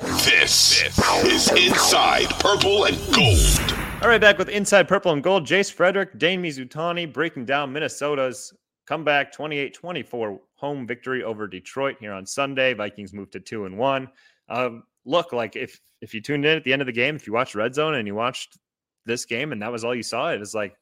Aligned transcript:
This 0.00 0.82
is 1.24 1.50
Inside 1.52 2.28
Purple 2.38 2.84
and 2.84 2.98
Gold. 3.14 4.02
All 4.02 4.08
right, 4.08 4.20
back 4.20 4.36
with 4.36 4.50
Inside 4.50 4.88
Purple 4.88 5.12
and 5.12 5.22
Gold. 5.22 5.46
Jace 5.46 5.72
Frederick, 5.72 6.18
Dane 6.18 6.42
Mizutani 6.42 7.10
breaking 7.10 7.46
down 7.46 7.72
Minnesota's 7.72 8.52
comeback 8.86 9.32
28 9.32 9.72
24 9.72 10.40
home 10.56 10.86
victory 10.86 11.22
over 11.22 11.48
Detroit 11.48 11.96
here 11.98 12.12
on 12.12 12.26
Sunday. 12.26 12.74
Vikings 12.74 13.14
moved 13.14 13.32
to 13.32 13.40
two 13.40 13.64
and 13.64 13.78
one. 13.78 14.08
Um, 14.50 14.82
look, 15.06 15.32
like 15.32 15.56
if 15.56 15.80
if 16.02 16.12
you 16.12 16.20
tuned 16.20 16.44
in 16.44 16.58
at 16.58 16.64
the 16.64 16.74
end 16.74 16.82
of 16.82 16.86
the 16.86 16.92
game, 16.92 17.16
if 17.16 17.26
you 17.26 17.32
watched 17.32 17.54
Red 17.54 17.74
Zone 17.74 17.94
and 17.94 18.06
you 18.06 18.14
watched 18.14 18.58
this 19.06 19.24
game 19.24 19.52
and 19.52 19.62
that 19.62 19.72
was 19.72 19.82
all 19.82 19.94
you 19.94 20.02
saw, 20.02 20.30
it 20.30 20.38
was 20.38 20.54
like, 20.54 20.76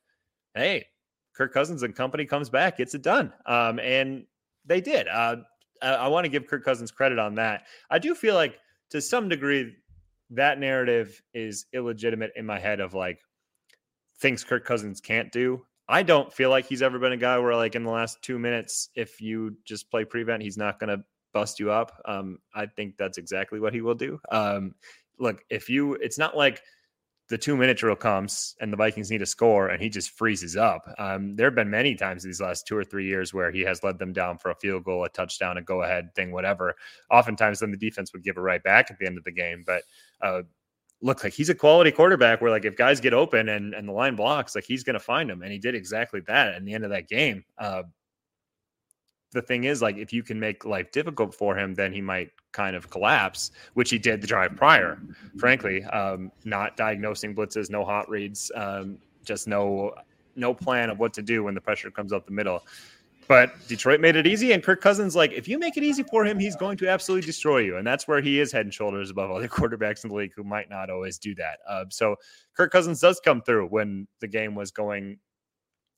hey, 0.55 0.87
Kirk 1.37 1.55
Cousins 1.55 1.85
and 1.85 1.95
company 1.95 2.25
comes 2.25 2.49
back, 2.49 2.79
gets 2.79 2.97
it 2.97 3.03
done. 3.03 3.33
Um, 3.47 3.79
and 3.79 4.27
they 4.65 4.81
did. 4.81 5.07
Uh, 5.07 5.37
I, 5.81 5.91
I 5.91 6.09
want 6.09 6.25
to 6.25 6.31
give 6.31 6.49
Kirk 6.49 6.65
Cousins 6.65 6.91
credit 6.91 7.21
on 7.21 7.37
that. 7.37 7.67
I 7.91 8.01
do 8.01 8.17
feel 8.17 8.35
like 8.35 8.59
to 8.91 9.01
some 9.01 9.29
degree, 9.29 9.77
that 10.31 10.59
narrative 10.59 11.21
is 11.33 11.67
illegitimate 11.73 12.33
in 12.37 12.47
my 12.47 12.59
head 12.59 12.81
of 12.81 12.95
like 12.95 13.21
things 14.19 14.45
Kirk 14.45 14.65
Cousins 14.65 15.01
can't 15.01 15.31
do. 15.33 15.65
I 15.89 16.03
don't 16.03 16.33
feel 16.33 16.51
like 16.51 16.67
he's 16.67 16.83
ever 16.83 16.99
been 16.99 17.13
a 17.13 17.17
guy 17.17 17.39
where 17.39 17.55
like 17.55 17.75
in 17.75 17.85
the 17.85 17.91
last 17.91 18.23
two 18.23 18.39
minutes, 18.39 18.89
if 18.95 19.21
you 19.21 19.57
just 19.65 19.91
play 19.91 20.05
prevent, 20.05 20.43
he's 20.43 20.57
not 20.57 20.81
going 20.81 20.97
to 20.97 21.05
bust 21.33 21.61
you 21.61 21.71
up. 21.71 22.01
Um, 22.07 22.39
I 22.55 22.67
think 22.67 22.97
that's 22.97 23.19
exactly 23.19 23.61
what 23.61 23.75
he 23.75 23.83
will 23.83 23.95
do. 23.95 24.19
Um, 24.31 24.75
look, 25.19 25.45
if 25.51 25.69
you, 25.69 25.95
it's 25.95 26.19
not 26.19 26.37
like 26.37 26.63
the 27.29 27.39
two 27.39 27.57
minute 27.57 27.79
drill 27.79 27.97
comes 27.97 28.55
and 28.61 28.73
the 28.73 28.77
Vikings 28.77 29.11
need 29.11 29.23
a 29.23 29.27
score 29.27 29.69
and 29.69 29.83
he 29.83 29.89
just 29.89 30.11
freezes 30.11 30.57
up. 30.57 30.83
Um, 30.99 31.37
there 31.37 31.47
have 31.47 31.55
been 31.55 31.71
many 31.71 31.95
times 31.95 32.23
these 32.23 32.41
last 32.41 32.67
two 32.67 32.77
or 32.77 32.85
three 32.85 33.07
years 33.07 33.33
where 33.33 33.51
he 33.51 33.63
has 33.63 33.83
led 33.83 33.99
them 33.99 34.13
down 34.13 34.37
for 34.37 34.51
a 34.51 34.57
field 34.57 34.85
goal, 34.85 35.05
a 35.05 35.09
touchdown, 35.09 35.57
a 35.57 35.63
go 35.63 35.83
ahead 35.83 36.15
thing, 36.15 36.33
whatever. 36.33 36.75
Oftentimes, 37.11 37.61
then 37.61 37.71
the 37.71 37.79
defense 37.79 38.13
would 38.13 38.25
give 38.25 38.37
it 38.37 38.41
right 38.41 38.63
back 38.63 38.91
at 38.91 38.99
the 38.99 39.07
end 39.07 39.17
of 39.17 39.25
the 39.25 39.33
game. 39.33 39.65
But 39.67 39.85
uh, 40.21 40.43
look, 41.01 41.25
like 41.25 41.33
he's 41.33 41.49
a 41.49 41.55
quality 41.55 41.91
quarterback 41.93 42.43
where, 42.43 42.51
like, 42.51 42.67
if 42.67 42.77
guys 42.77 43.01
get 43.01 43.15
open 43.15 43.49
and, 43.49 43.75
and 43.75 43.89
the 43.89 43.93
line 43.93 44.17
blocks, 44.17 44.55
like 44.55 44.65
he's 44.65 44.85
going 44.85 44.95
to 44.95 45.01
find 45.01 45.31
them. 45.31 45.43
And 45.43 45.51
he 45.51 45.59
did 45.59 45.75
exactly 45.75 46.21
that 46.27 46.55
at 46.55 46.65
the 46.65 46.75
end 46.75 46.85
of 46.85 46.91
that 46.91 47.09
game. 47.09 47.45
Uh, 47.57 47.85
the 49.35 49.43
thing 49.43 49.65
is, 49.65 49.83
like, 49.83 49.97
if 49.99 50.13
you 50.13 50.23
can 50.23 50.41
make 50.41 50.65
life 50.65 50.91
difficult 50.93 51.35
for 51.35 51.59
him, 51.59 51.75
then 51.75 51.93
he 51.93 52.01
might 52.01 52.31
kind 52.53 52.75
of 52.75 52.89
collapse, 52.89 53.51
which 53.75 53.91
he 53.91 53.99
did 53.99 54.23
the 54.23 54.27
drive 54.27 54.57
prior. 54.57 54.99
Frankly, 55.37 55.85
um, 55.85 56.33
not 56.45 56.77
diagnosing 56.77 57.35
blitzes, 57.35 57.69
no 57.69 57.85
hot 57.85 58.09
reads, 58.09 58.51
um, 58.55 58.97
just 59.25 59.47
no 59.47 59.93
no 60.37 60.53
plan 60.53 60.91
of 60.91 60.99
what 60.99 61.13
to 61.15 61.23
do 61.23 61.45
when 61.45 61.55
the 61.55 61.61
pressure 61.61 61.91
comes 61.91 62.13
up 62.13 62.27
the 62.27 62.33
middle. 62.33 62.65
But 63.27 63.55
Detroit 63.69 64.01
made 64.01 64.17
it 64.17 64.27
easy, 64.27 64.53
and 64.53 64.63
Kirk 64.63 64.81
Cousins, 64.81 65.17
like, 65.17 65.33
if 65.33 65.49
you 65.49 65.59
make 65.59 65.77
it 65.77 65.83
easy 65.83 66.03
for 66.03 66.25
him, 66.25 66.39
he's 66.39 66.57
going 66.57 66.77
to 66.79 66.89
absolutely 66.89 67.25
destroy 67.25 67.59
you. 67.59 67.77
And 67.79 67.87
that's 67.87 68.07
where 68.07 68.21
he 68.21 68.39
is 68.39 68.53
head 68.53 68.67
and 68.67 68.75
shoulders 68.75 69.11
above 69.11 69.31
other 69.31 69.49
quarterbacks 69.57 70.05
in 70.05 70.11
the 70.11 70.17
league 70.17 70.33
who 70.37 70.45
might 70.45 70.69
not 70.69 70.91
always 70.91 71.19
do 71.19 71.35
that. 71.37 71.59
Uh, 71.69 71.85
so 71.89 72.17
Kirk 72.55 72.71
Cousins 72.71 73.01
does 73.01 73.21
come 73.25 73.41
through 73.43 73.69
when 73.69 74.07
the 74.21 74.29
game 74.29 74.55
was 74.55 74.71
going 74.71 75.19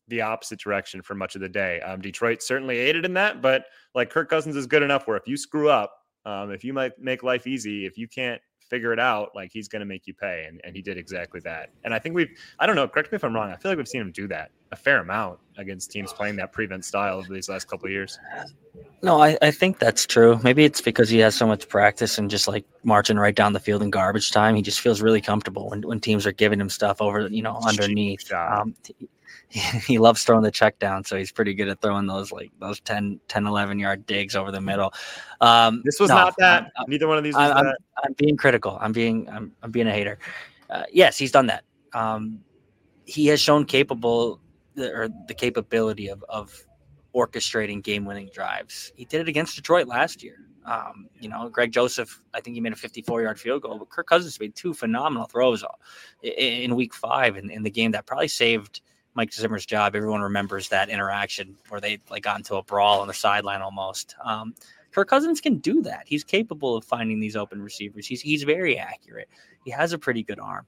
the 0.09 0.21
opposite 0.21 0.59
direction 0.59 1.03
for 1.03 1.15
much 1.15 1.35
of 1.35 1.41
the 1.41 1.49
day. 1.49 1.81
Um, 1.81 2.01
Detroit 2.01 2.43
certainly 2.43 2.79
aided 2.79 3.05
in 3.05 3.15
that, 3.15 3.43
but 3.43 3.67
like 3.95 4.11
Kirk 4.11 4.29
Cousins 4.29 4.57
is 4.57 4.67
good 4.67 4.83
enough 4.83 5.07
where 5.07 5.17
if 5.17 5.27
you 5.27 5.37
screw 5.37 5.69
up, 5.69 5.93
um, 6.25 6.51
if 6.51 6.65
you 6.65 6.73
might 6.73 6.99
make 6.99 7.23
life 7.23 7.47
easy, 7.47 7.87
if 7.87 7.97
you 7.97 8.09
can't 8.09 8.41
figure 8.69 8.93
it 8.93 8.99
out, 8.99 9.31
like 9.35 9.51
he's 9.53 9.69
going 9.69 9.81
to 9.81 9.87
make 9.87 10.07
you 10.07 10.15
pay. 10.15 10.47
And, 10.49 10.61
and 10.65 10.75
he 10.75 10.83
did 10.83 10.97
exactly 10.97 11.41
that. 11.45 11.71
And 11.85 11.95
I 11.95 11.99
think 11.99 12.15
we've, 12.15 12.31
I 12.59 12.67
don't 12.67 12.77
know, 12.77 12.89
correct 12.89 13.13
me 13.13 13.17
if 13.17 13.25
I'm 13.25 13.35
wrong. 13.35 13.51
I 13.51 13.57
feel 13.57 13.71
like 13.71 13.79
we've 13.79 13.89
seen 13.89 14.01
him 14.01 14.13
do 14.13 14.27
that 14.29 14.51
a 14.73 14.77
fair 14.77 14.99
amount 14.99 15.39
against 15.59 15.91
teams 15.91 16.13
playing 16.13 16.37
that 16.37 16.53
prevent 16.53 16.85
style 16.85 17.19
over 17.19 17.33
these 17.33 17.49
last 17.49 17.69
couple 17.69 17.87
of 17.87 17.93
years. 17.93 18.19
No, 19.07 19.23
I, 19.23 19.39
I 19.41 19.53
think 19.53 19.79
that's 19.79 20.05
true. 20.05 20.41
Maybe 20.43 20.65
it's 20.65 20.81
because 20.81 21.09
he 21.09 21.19
has 21.19 21.37
so 21.37 21.47
much 21.47 21.69
practice 21.69 22.19
and 22.19 22.29
just 22.29 22.49
like 22.49 22.65
marching 22.83 23.17
right 23.17 23.37
down 23.37 23.53
the 23.53 23.61
field 23.61 23.85
in 23.85 23.91
garbage 23.91 24.33
time. 24.33 24.57
He 24.57 24.63
just 24.63 24.81
feels 24.81 25.01
really 25.01 25.21
comfortable 25.21 25.71
when, 25.71 25.83
when 25.83 26.01
teams 26.01 26.27
are 26.27 26.33
giving 26.33 26.61
him 26.61 26.69
stuff 26.69 27.01
over, 27.01 27.29
you 27.29 27.41
know, 27.41 27.57
underneath. 27.65 28.33
Um, 28.33 28.75
he 29.49 29.99
loves 29.99 30.25
throwing 30.25 30.43
the 30.43 30.51
check 30.51 30.81
down, 30.81 31.05
so 31.05 31.17
he's 31.17 31.31
pretty 31.31 31.55
good 31.55 31.69
at 31.69 31.81
throwing 31.81 32.09
those 32.09 32.33
like 32.33 32.51
those 32.59 32.81
10, 32.81 33.21
10 33.29 33.47
11 33.47 33.79
yard 33.79 34.07
digs 34.07 34.35
over 34.35 34.51
the 34.51 34.61
middle. 34.61 34.93
Um, 35.41 35.83
this 35.85 36.01
was 36.01 36.09
no, 36.09 36.17
not 36.17 36.35
that. 36.39 36.73
I'm, 36.77 36.87
Neither 36.89 37.07
one 37.07 37.17
of 37.17 37.23
these. 37.23 37.37
I'm, 37.37 37.59
I'm, 37.59 37.75
I'm, 38.03 38.13
being 38.15 38.37
critical. 38.37 38.77
I'm 38.81 38.91
being 38.91 39.29
I'm, 39.31 39.53
I'm 39.63 39.71
being 39.71 39.87
a 39.87 39.93
hater. 39.93 40.19
Uh, 40.69 40.83
yes, 40.91 41.17
he's 41.17 41.31
done 41.31 41.47
that. 41.47 41.63
Um, 41.93 42.41
he 43.05 43.29
has 43.29 43.41
shown 43.41 43.67
capable 43.67 44.41
or 44.77 45.09
the 45.29 45.35
capability 45.35 46.09
of 46.09 46.25
of 46.29 46.67
orchestrating 47.17 47.83
game 47.83 48.05
winning 48.05 48.29
drives. 48.33 48.93
He 48.95 49.07
did 49.07 49.23
it 49.23 49.29
against 49.29 49.57
Detroit 49.57 49.87
last 49.87 50.23
year. 50.23 50.37
Um, 50.67 51.09
you 51.21 51.29
know, 51.29 51.49
Greg 51.49 51.73
Joseph, 51.73 52.21
I 52.35 52.41
think 52.41 52.55
he 52.55 52.61
made 52.61 52.73
a 52.73 52.77
54 52.77 53.23
yard 53.23 53.41
field 53.41 53.63
goal, 53.63 53.79
but 53.79 53.89
Kirk 53.89 54.09
Cousins 54.09 54.39
made 54.39 54.55
two 54.55 54.75
phenomenal 54.75 55.27
throws 55.27 55.65
in, 56.23 56.33
in 56.33 56.75
week 56.77 56.93
five 56.93 57.37
in, 57.37 57.51
in 57.51 57.63
the 57.63 57.71
game 57.71 57.93
that 57.93 58.05
probably 58.05 58.29
saved 58.29 58.81
Mike 59.15 59.33
Zimmer's 59.33 59.65
job. 59.65 59.97
Everyone 59.97 60.21
remembers 60.21 60.69
that 60.69 60.91
interaction 60.91 61.57
where 61.69 61.81
they 61.81 61.99
like 62.11 62.25
got 62.25 62.37
into 62.37 62.57
a 62.57 62.63
brawl 62.63 63.01
on 63.01 63.09
the 63.09 63.15
sideline 63.15 63.63
almost. 63.63 64.17
Um, 64.23 64.55
Kirk 64.91 65.09
Cousins 65.09 65.41
can 65.41 65.59
do 65.59 65.83
that. 65.83 66.03
He's 66.07 66.25
capable 66.25 66.77
of 66.77 66.85
finding 66.85 67.21
these 67.21 67.37
open 67.37 67.63
receivers. 67.63 68.07
He's 68.07 68.21
he's 68.21 68.43
very 68.43 68.77
accurate. 68.77 69.29
He 69.65 69.71
has 69.71 69.93
a 69.93 69.99
pretty 69.99 70.23
good 70.23 70.41
arm. 70.41 70.67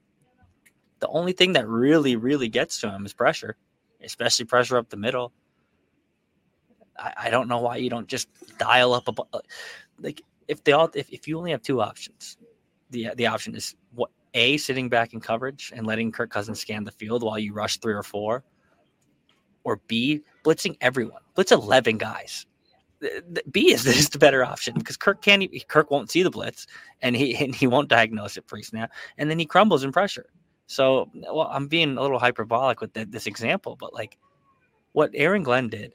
The 1.01 1.09
only 1.09 1.33
thing 1.33 1.55
that 1.55 1.69
really 1.69 2.15
really 2.17 2.49
gets 2.49 2.81
to 2.81 2.91
him 2.91 3.05
is 3.05 3.13
pressure, 3.13 3.57
especially 4.03 4.45
pressure 4.45 4.79
up 4.79 4.91
the 4.91 4.97
middle. 4.97 5.33
I, 6.99 7.13
I 7.17 7.31
don't 7.31 7.49
know 7.49 7.59
why 7.59 7.77
you 7.77 7.91
don't 7.91 8.09
just 8.09 8.29
dial 8.59 8.93
up 8.95 9.09
a 9.09 9.23
uh, 9.33 9.41
like 10.01 10.23
if 10.49 10.65
they 10.65 10.73
all 10.73 10.91
if, 10.95 11.11
if 11.11 11.29
you 11.29 11.39
only 11.39 11.51
have 11.53 11.63
two 11.63 11.81
options, 11.81 12.37
the 12.91 13.11
the 13.17 13.27
option 13.27 13.55
is 13.55 13.75
what 13.95 14.11
a, 14.35 14.57
sitting 14.57 14.89
back 14.89 15.13
in 15.13 15.21
coverage 15.21 15.73
and 15.75 15.87
letting 15.87 16.13
Kirk 16.13 16.31
Cousins 16.31 16.61
scan 16.61 16.85
the 16.85 16.93
field 16.93 17.23
while 17.23 17.39
you 17.39 17.53
rush 17.53 17.79
three 17.79 17.95
or 17.95 18.03
four, 18.03 18.45
or 19.65 19.81
B, 19.87 20.23
blitzing 20.45 20.77
everyone, 20.81 21.23
blitz 21.35 21.53
11 21.53 21.99
guys. 21.99 22.47
B 23.51 23.73
is, 23.73 23.87
is 23.87 24.09
the 24.09 24.19
better 24.19 24.45
option 24.45 24.75
because 24.75 24.97
Kirk 24.97 25.23
can't, 25.23 25.45
Kirk 25.69 25.91
won't 25.91 26.11
see 26.11 26.23
the 26.23 26.31
blitz 26.31 26.67
and 27.03 27.15
he, 27.15 27.37
and 27.37 27.55
he 27.55 27.67
won't 27.67 27.89
diagnose 27.89 28.37
it 28.37 28.47
pre 28.47 28.63
snap. 28.63 28.93
And 29.17 29.31
then 29.31 29.39
he 29.39 29.47
crumbles 29.47 29.85
in 29.85 29.93
pressure. 29.93 30.27
So, 30.67 31.11
well, 31.15 31.49
I'm 31.51 31.67
being 31.67 31.97
a 31.97 32.03
little 32.03 32.19
hyperbolic 32.19 32.81
with 32.81 32.93
the, 32.93 33.05
this 33.07 33.27
example, 33.27 33.77
but 33.77 33.95
like 33.95 34.19
what 34.93 35.11
Aaron 35.15 35.43
Glenn 35.43 35.69
did 35.69 35.93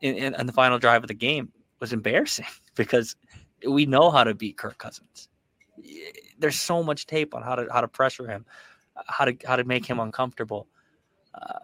in, 0.00 0.14
in, 0.16 0.34
in 0.34 0.46
the 0.46 0.52
final 0.52 0.78
drive 0.78 1.02
of 1.02 1.08
the 1.08 1.14
game 1.14 1.52
was 1.80 1.92
embarrassing 1.92 2.46
because 2.74 3.16
we 3.68 3.86
know 3.86 4.10
how 4.10 4.24
to 4.24 4.34
beat 4.34 4.56
Kirk 4.56 4.78
Cousins 4.78 5.28
there's 6.38 6.58
so 6.58 6.82
much 6.82 7.06
tape 7.06 7.34
on 7.34 7.42
how 7.42 7.54
to 7.54 7.66
how 7.72 7.80
to 7.80 7.88
pressure 7.88 8.26
him, 8.26 8.44
how 9.06 9.24
to 9.24 9.36
how 9.44 9.56
to 9.56 9.64
make 9.64 9.86
him 9.86 10.00
uncomfortable, 10.00 10.66
uh, 11.34 11.60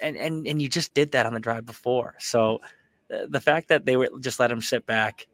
and 0.00 0.16
and 0.16 0.46
and 0.46 0.60
you 0.60 0.68
just 0.68 0.94
did 0.94 1.12
that 1.12 1.26
on 1.26 1.34
the 1.34 1.40
drive 1.40 1.66
before. 1.66 2.14
So 2.18 2.60
uh, 3.12 3.26
the 3.28 3.40
fact 3.40 3.68
that 3.68 3.84
they 3.84 3.96
were 3.96 4.10
just 4.20 4.40
let 4.40 4.50
him 4.50 4.60
sit 4.60 4.86
back 4.86 5.26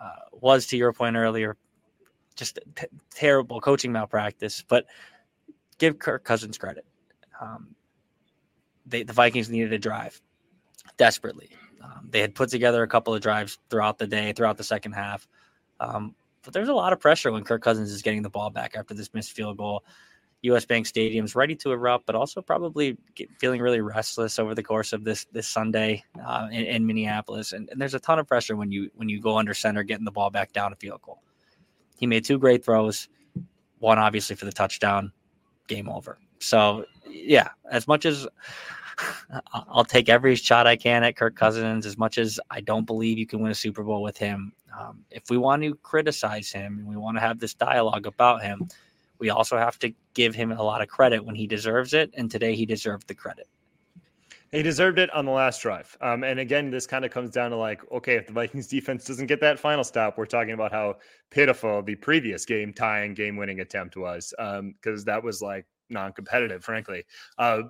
uh, 0.00 0.28
was, 0.32 0.66
to 0.68 0.76
your 0.76 0.92
point 0.92 1.16
earlier, 1.16 1.56
just 2.34 2.58
t- 2.74 2.86
terrible 3.10 3.60
coaching 3.60 3.92
malpractice. 3.92 4.64
But 4.66 4.86
give 5.78 5.98
Kirk 5.98 6.24
Cousins 6.24 6.58
credit. 6.58 6.86
Um, 7.40 7.74
they, 8.86 9.02
the 9.02 9.12
Vikings 9.12 9.50
needed 9.50 9.72
a 9.72 9.78
drive 9.78 10.20
desperately. 10.96 11.50
Um, 11.82 12.08
they 12.10 12.20
had 12.20 12.34
put 12.34 12.48
together 12.48 12.82
a 12.82 12.88
couple 12.88 13.14
of 13.14 13.20
drives 13.20 13.58
throughout 13.70 13.98
the 13.98 14.06
day, 14.06 14.32
throughout 14.32 14.56
the 14.56 14.64
second 14.64 14.92
half. 14.92 15.26
Um, 15.80 16.14
but 16.42 16.52
there's 16.52 16.68
a 16.68 16.74
lot 16.74 16.92
of 16.92 17.00
pressure 17.00 17.32
when 17.32 17.44
Kirk 17.44 17.62
Cousins 17.62 17.90
is 17.90 18.02
getting 18.02 18.22
the 18.22 18.30
ball 18.30 18.50
back 18.50 18.76
after 18.76 18.94
this 18.94 19.12
missed 19.12 19.32
field 19.32 19.56
goal. 19.56 19.84
US 20.42 20.64
Bank 20.64 20.86
Stadium's 20.86 21.34
ready 21.34 21.56
to 21.56 21.72
erupt, 21.72 22.06
but 22.06 22.14
also 22.14 22.40
probably 22.40 22.96
feeling 23.38 23.60
really 23.60 23.80
restless 23.80 24.38
over 24.38 24.54
the 24.54 24.62
course 24.62 24.92
of 24.92 25.02
this 25.02 25.26
this 25.32 25.48
Sunday 25.48 26.04
uh, 26.24 26.48
in, 26.52 26.64
in, 26.66 26.86
Minneapolis. 26.86 27.52
And, 27.52 27.68
and, 27.70 27.80
there's 27.80 27.94
a 27.94 28.00
ton 28.00 28.18
of 28.18 28.28
pressure 28.28 28.54
when 28.54 28.70
you 28.70 28.90
when 28.94 29.08
you 29.08 29.20
go 29.20 29.38
under 29.38 29.54
center, 29.54 29.82
getting 29.82 30.04
the 30.04 30.10
ball 30.10 30.30
back 30.30 30.52
down 30.52 30.72
a 30.72 30.76
field 30.76 31.02
goal. 31.02 31.22
He 31.98 32.06
made 32.06 32.24
two 32.24 32.38
great 32.38 32.64
throws, 32.64 33.08
one 33.78 33.98
obviously 33.98 34.36
for 34.36 34.44
the 34.44 34.52
touchdown, 34.52 35.12
game 35.66 35.88
over. 35.88 36.18
So, 36.38 36.84
yeah, 37.08 37.48
as 37.70 37.88
much 37.88 38.04
as 38.04 38.28
I'll 39.52 39.84
take 39.84 40.08
every 40.08 40.34
shot 40.36 40.66
I 40.66 40.76
can 40.76 41.04
at 41.04 41.16
Kirk 41.16 41.36
Cousins, 41.36 41.86
as 41.86 41.98
much 41.98 42.18
as 42.18 42.40
I 42.50 42.60
don't 42.60 42.84
believe 42.84 43.18
you 43.18 43.26
can 43.26 43.40
win 43.40 43.52
a 43.52 43.54
Super 43.54 43.82
Bowl 43.82 44.02
with 44.02 44.16
him. 44.16 44.52
Um, 44.78 45.04
if 45.10 45.30
we 45.30 45.38
want 45.38 45.62
to 45.62 45.74
criticize 45.76 46.50
him 46.50 46.78
and 46.78 46.86
we 46.86 46.96
want 46.96 47.16
to 47.16 47.20
have 47.20 47.38
this 47.38 47.54
dialogue 47.54 48.06
about 48.06 48.42
him, 48.42 48.68
we 49.18 49.30
also 49.30 49.56
have 49.56 49.78
to 49.80 49.92
give 50.14 50.34
him 50.34 50.52
a 50.52 50.62
lot 50.62 50.82
of 50.82 50.88
credit 50.88 51.24
when 51.24 51.34
he 51.34 51.46
deserves 51.46 51.94
it. 51.94 52.10
And 52.14 52.30
today 52.30 52.54
he 52.54 52.66
deserved 52.66 53.08
the 53.08 53.14
credit. 53.14 53.48
He 54.52 54.62
deserved 54.62 54.98
it 54.98 55.12
on 55.12 55.24
the 55.24 55.32
last 55.32 55.60
drive. 55.60 55.96
Um, 56.00 56.22
and 56.22 56.38
again, 56.38 56.70
this 56.70 56.86
kind 56.86 57.04
of 57.04 57.10
comes 57.10 57.30
down 57.30 57.50
to 57.50 57.56
like, 57.56 57.82
okay, 57.92 58.14
if 58.14 58.26
the 58.26 58.32
Vikings 58.32 58.68
defense 58.68 59.04
doesn't 59.04 59.26
get 59.26 59.40
that 59.40 59.58
final 59.58 59.84
stop, 59.84 60.16
we're 60.16 60.26
talking 60.26 60.52
about 60.52 60.72
how 60.72 60.96
pitiful 61.30 61.82
the 61.82 61.96
previous 61.96 62.44
game 62.44 62.72
tying 62.72 63.14
game 63.14 63.36
winning 63.36 63.60
attempt 63.60 63.96
was. 63.96 64.32
Because 64.38 65.00
um, 65.00 65.04
that 65.06 65.22
was 65.22 65.42
like 65.42 65.66
non 65.90 66.12
competitive, 66.12 66.64
frankly. 66.64 67.04
Uh, 67.38 67.62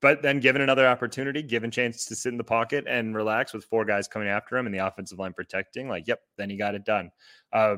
but 0.00 0.22
then 0.22 0.40
given 0.40 0.62
another 0.62 0.86
opportunity, 0.86 1.42
given 1.42 1.70
chance 1.70 2.06
to 2.06 2.14
sit 2.14 2.30
in 2.30 2.38
the 2.38 2.44
pocket 2.44 2.84
and 2.88 3.14
relax 3.14 3.52
with 3.52 3.64
four 3.64 3.84
guys 3.84 4.08
coming 4.08 4.28
after 4.28 4.56
him 4.56 4.66
and 4.66 4.74
the 4.74 4.86
offensive 4.86 5.18
line 5.18 5.34
protecting, 5.34 5.88
like, 5.88 6.08
yep, 6.08 6.20
then 6.38 6.48
he 6.48 6.56
got 6.56 6.74
it 6.74 6.84
done. 6.84 7.10
Uh, 7.52 7.76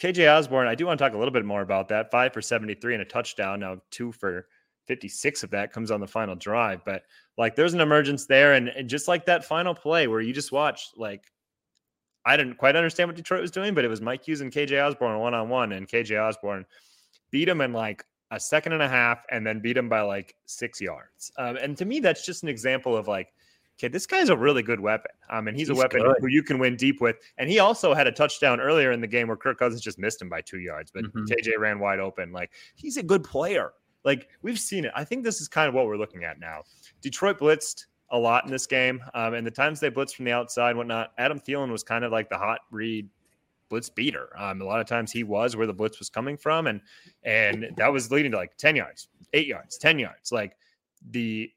KJ 0.00 0.34
Osborn, 0.34 0.66
I 0.66 0.74
do 0.74 0.86
want 0.86 0.98
to 0.98 1.04
talk 1.04 1.14
a 1.14 1.18
little 1.18 1.32
bit 1.32 1.44
more 1.44 1.62
about 1.62 1.88
that. 1.88 2.10
Five 2.10 2.32
for 2.32 2.40
73 2.42 2.94
and 2.94 3.02
a 3.02 3.06
touchdown. 3.06 3.60
Now, 3.60 3.78
two 3.90 4.12
for 4.12 4.48
56 4.86 5.42
of 5.42 5.50
that 5.50 5.72
comes 5.72 5.90
on 5.90 6.00
the 6.00 6.06
final 6.06 6.34
drive. 6.34 6.84
But 6.84 7.02
like, 7.36 7.54
there's 7.54 7.74
an 7.74 7.80
emergence 7.80 8.26
there. 8.26 8.54
And, 8.54 8.68
and 8.68 8.88
just 8.88 9.06
like 9.06 9.26
that 9.26 9.44
final 9.44 9.74
play 9.74 10.08
where 10.08 10.20
you 10.20 10.32
just 10.32 10.52
watched, 10.52 10.96
like, 10.96 11.30
I 12.24 12.36
didn't 12.36 12.56
quite 12.56 12.76
understand 12.76 13.08
what 13.08 13.16
Detroit 13.16 13.42
was 13.42 13.50
doing, 13.50 13.74
but 13.74 13.84
it 13.84 13.88
was 13.88 14.00
Mike 14.00 14.26
Hughes 14.26 14.40
and 14.40 14.50
KJ 14.50 14.82
Osborn 14.82 15.18
one 15.18 15.34
on 15.34 15.48
one. 15.50 15.72
And 15.72 15.86
KJ 15.86 16.20
Osborn 16.20 16.64
beat 17.30 17.48
him 17.48 17.60
in 17.60 17.72
like 17.72 18.04
a 18.34 18.40
second 18.40 18.72
and 18.72 18.82
a 18.82 18.88
half 18.88 19.24
and 19.30 19.46
then 19.46 19.60
beat 19.60 19.76
him 19.76 19.88
by 19.88 20.00
like 20.02 20.34
six 20.46 20.80
yards. 20.80 21.32
Um, 21.38 21.56
and 21.56 21.76
to 21.78 21.84
me, 21.84 22.00
that's 22.00 22.24
just 22.24 22.42
an 22.42 22.48
example 22.48 22.96
of 22.96 23.08
like, 23.08 23.32
okay, 23.78 23.88
this 23.88 24.06
guy's 24.06 24.28
a 24.28 24.36
really 24.36 24.62
good 24.62 24.80
weapon. 24.80 25.10
Um, 25.30 25.48
and 25.48 25.56
he's, 25.56 25.68
he's 25.68 25.76
a 25.76 25.80
weapon 25.80 26.02
good. 26.02 26.16
who 26.20 26.28
you 26.28 26.42
can 26.42 26.58
win 26.58 26.76
deep 26.76 27.00
with. 27.00 27.16
And 27.38 27.48
he 27.48 27.58
also 27.58 27.94
had 27.94 28.06
a 28.06 28.12
touchdown 28.12 28.60
earlier 28.60 28.92
in 28.92 29.00
the 29.00 29.06
game 29.06 29.28
where 29.28 29.36
Kirk 29.36 29.58
Cousins 29.58 29.80
just 29.80 29.98
missed 29.98 30.20
him 30.20 30.28
by 30.28 30.40
two 30.40 30.58
yards, 30.58 30.90
but 30.90 31.04
mm-hmm. 31.04 31.24
KJ 31.24 31.58
ran 31.58 31.78
wide 31.78 32.00
open. 32.00 32.32
Like 32.32 32.50
he's 32.74 32.96
a 32.96 33.02
good 33.02 33.24
player. 33.24 33.72
Like 34.04 34.28
we've 34.42 34.58
seen 34.58 34.84
it. 34.84 34.92
I 34.94 35.04
think 35.04 35.24
this 35.24 35.40
is 35.40 35.48
kind 35.48 35.68
of 35.68 35.74
what 35.74 35.86
we're 35.86 35.96
looking 35.96 36.24
at 36.24 36.38
now. 36.38 36.62
Detroit 37.00 37.38
blitzed 37.38 37.86
a 38.10 38.18
lot 38.18 38.44
in 38.44 38.50
this 38.50 38.66
game. 38.66 39.02
Um, 39.14 39.34
and 39.34 39.46
the 39.46 39.50
times 39.50 39.80
they 39.80 39.90
blitzed 39.90 40.14
from 40.14 40.24
the 40.24 40.32
outside 40.32 40.76
whatnot, 40.76 41.12
Adam 41.18 41.40
Thielen 41.40 41.70
was 41.70 41.82
kind 41.82 42.04
of 42.04 42.12
like 42.12 42.28
the 42.28 42.38
hot 42.38 42.60
read 42.70 43.08
blitz 43.74 43.90
beater. 43.90 44.28
Um, 44.38 44.60
a 44.60 44.64
lot 44.64 44.80
of 44.80 44.86
times 44.86 45.10
he 45.10 45.24
was 45.24 45.56
where 45.56 45.66
the 45.66 45.74
blitz 45.74 45.98
was 45.98 46.08
coming 46.08 46.36
from, 46.36 46.68
and 46.68 46.80
and 47.24 47.72
that 47.76 47.92
was 47.92 48.08
leading 48.12 48.30
to 48.30 48.36
like 48.36 48.56
ten 48.56 48.76
yards, 48.76 49.08
eight 49.32 49.48
yards, 49.48 49.78
ten 49.78 49.98
yards, 49.98 50.30
like 50.30 50.56
the 51.10 51.50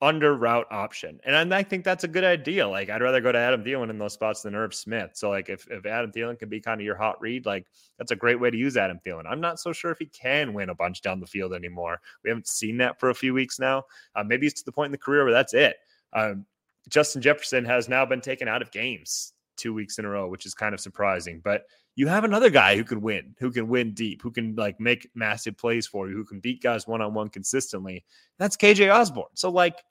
under 0.00 0.36
route 0.36 0.66
option. 0.70 1.18
And 1.24 1.52
I 1.52 1.64
think 1.64 1.82
that's 1.82 2.04
a 2.04 2.08
good 2.08 2.22
idea. 2.22 2.68
Like 2.68 2.88
I'd 2.88 3.02
rather 3.02 3.20
go 3.20 3.32
to 3.32 3.38
Adam 3.38 3.64
Thielen 3.64 3.90
in 3.90 3.98
those 3.98 4.12
spots 4.12 4.42
than 4.42 4.54
Irv 4.54 4.74
Smith. 4.74 5.12
So 5.14 5.30
like 5.30 5.48
if, 5.48 5.66
if 5.70 5.86
Adam 5.86 6.12
Thielen 6.12 6.38
can 6.38 6.48
be 6.48 6.60
kind 6.60 6.80
of 6.80 6.84
your 6.84 6.96
hot 6.96 7.20
read, 7.20 7.46
like 7.46 7.66
that's 7.98 8.12
a 8.12 8.16
great 8.16 8.38
way 8.38 8.50
to 8.50 8.56
use 8.56 8.76
Adam 8.76 9.00
Thielen. 9.04 9.24
I'm 9.26 9.40
not 9.40 9.58
so 9.58 9.72
sure 9.72 9.90
if 9.90 9.98
he 9.98 10.06
can 10.06 10.52
win 10.52 10.68
a 10.68 10.74
bunch 10.74 11.00
down 11.00 11.18
the 11.18 11.26
field 11.26 11.52
anymore. 11.52 12.00
We 12.22 12.30
haven't 12.30 12.46
seen 12.46 12.76
that 12.76 13.00
for 13.00 13.10
a 13.10 13.14
few 13.14 13.34
weeks 13.34 13.58
now. 13.58 13.84
Uh, 14.14 14.22
maybe 14.22 14.46
it's 14.46 14.60
to 14.60 14.66
the 14.66 14.72
point 14.72 14.86
in 14.86 14.92
the 14.92 14.98
career 14.98 15.24
where 15.24 15.32
that's 15.32 15.54
it. 15.54 15.78
Um, 16.12 16.44
Justin 16.90 17.22
Jefferson 17.22 17.64
has 17.64 17.88
now 17.88 18.04
been 18.04 18.20
taken 18.20 18.48
out 18.48 18.62
of 18.62 18.70
games 18.70 19.32
two 19.56 19.74
weeks 19.74 19.98
in 19.98 20.04
a 20.04 20.08
row, 20.08 20.28
which 20.28 20.46
is 20.46 20.54
kind 20.54 20.74
of 20.74 20.80
surprising. 20.80 21.40
But 21.42 21.66
you 21.94 22.08
have 22.08 22.24
another 22.24 22.50
guy 22.50 22.76
who 22.76 22.84
can 22.84 23.00
win, 23.00 23.34
who 23.38 23.50
can 23.50 23.68
win 23.68 23.94
deep, 23.94 24.22
who 24.22 24.30
can 24.30 24.54
like 24.54 24.78
make 24.78 25.08
massive 25.14 25.56
plays 25.56 25.86
for 25.86 26.08
you, 26.08 26.14
who 26.14 26.24
can 26.24 26.40
beat 26.40 26.62
guys 26.62 26.86
one 26.86 27.00
on 27.00 27.14
one 27.14 27.28
consistently. 27.28 28.04
That's 28.38 28.56
KJ 28.56 28.94
Osborn. 28.94 29.28
So 29.34 29.50
like, 29.50 29.82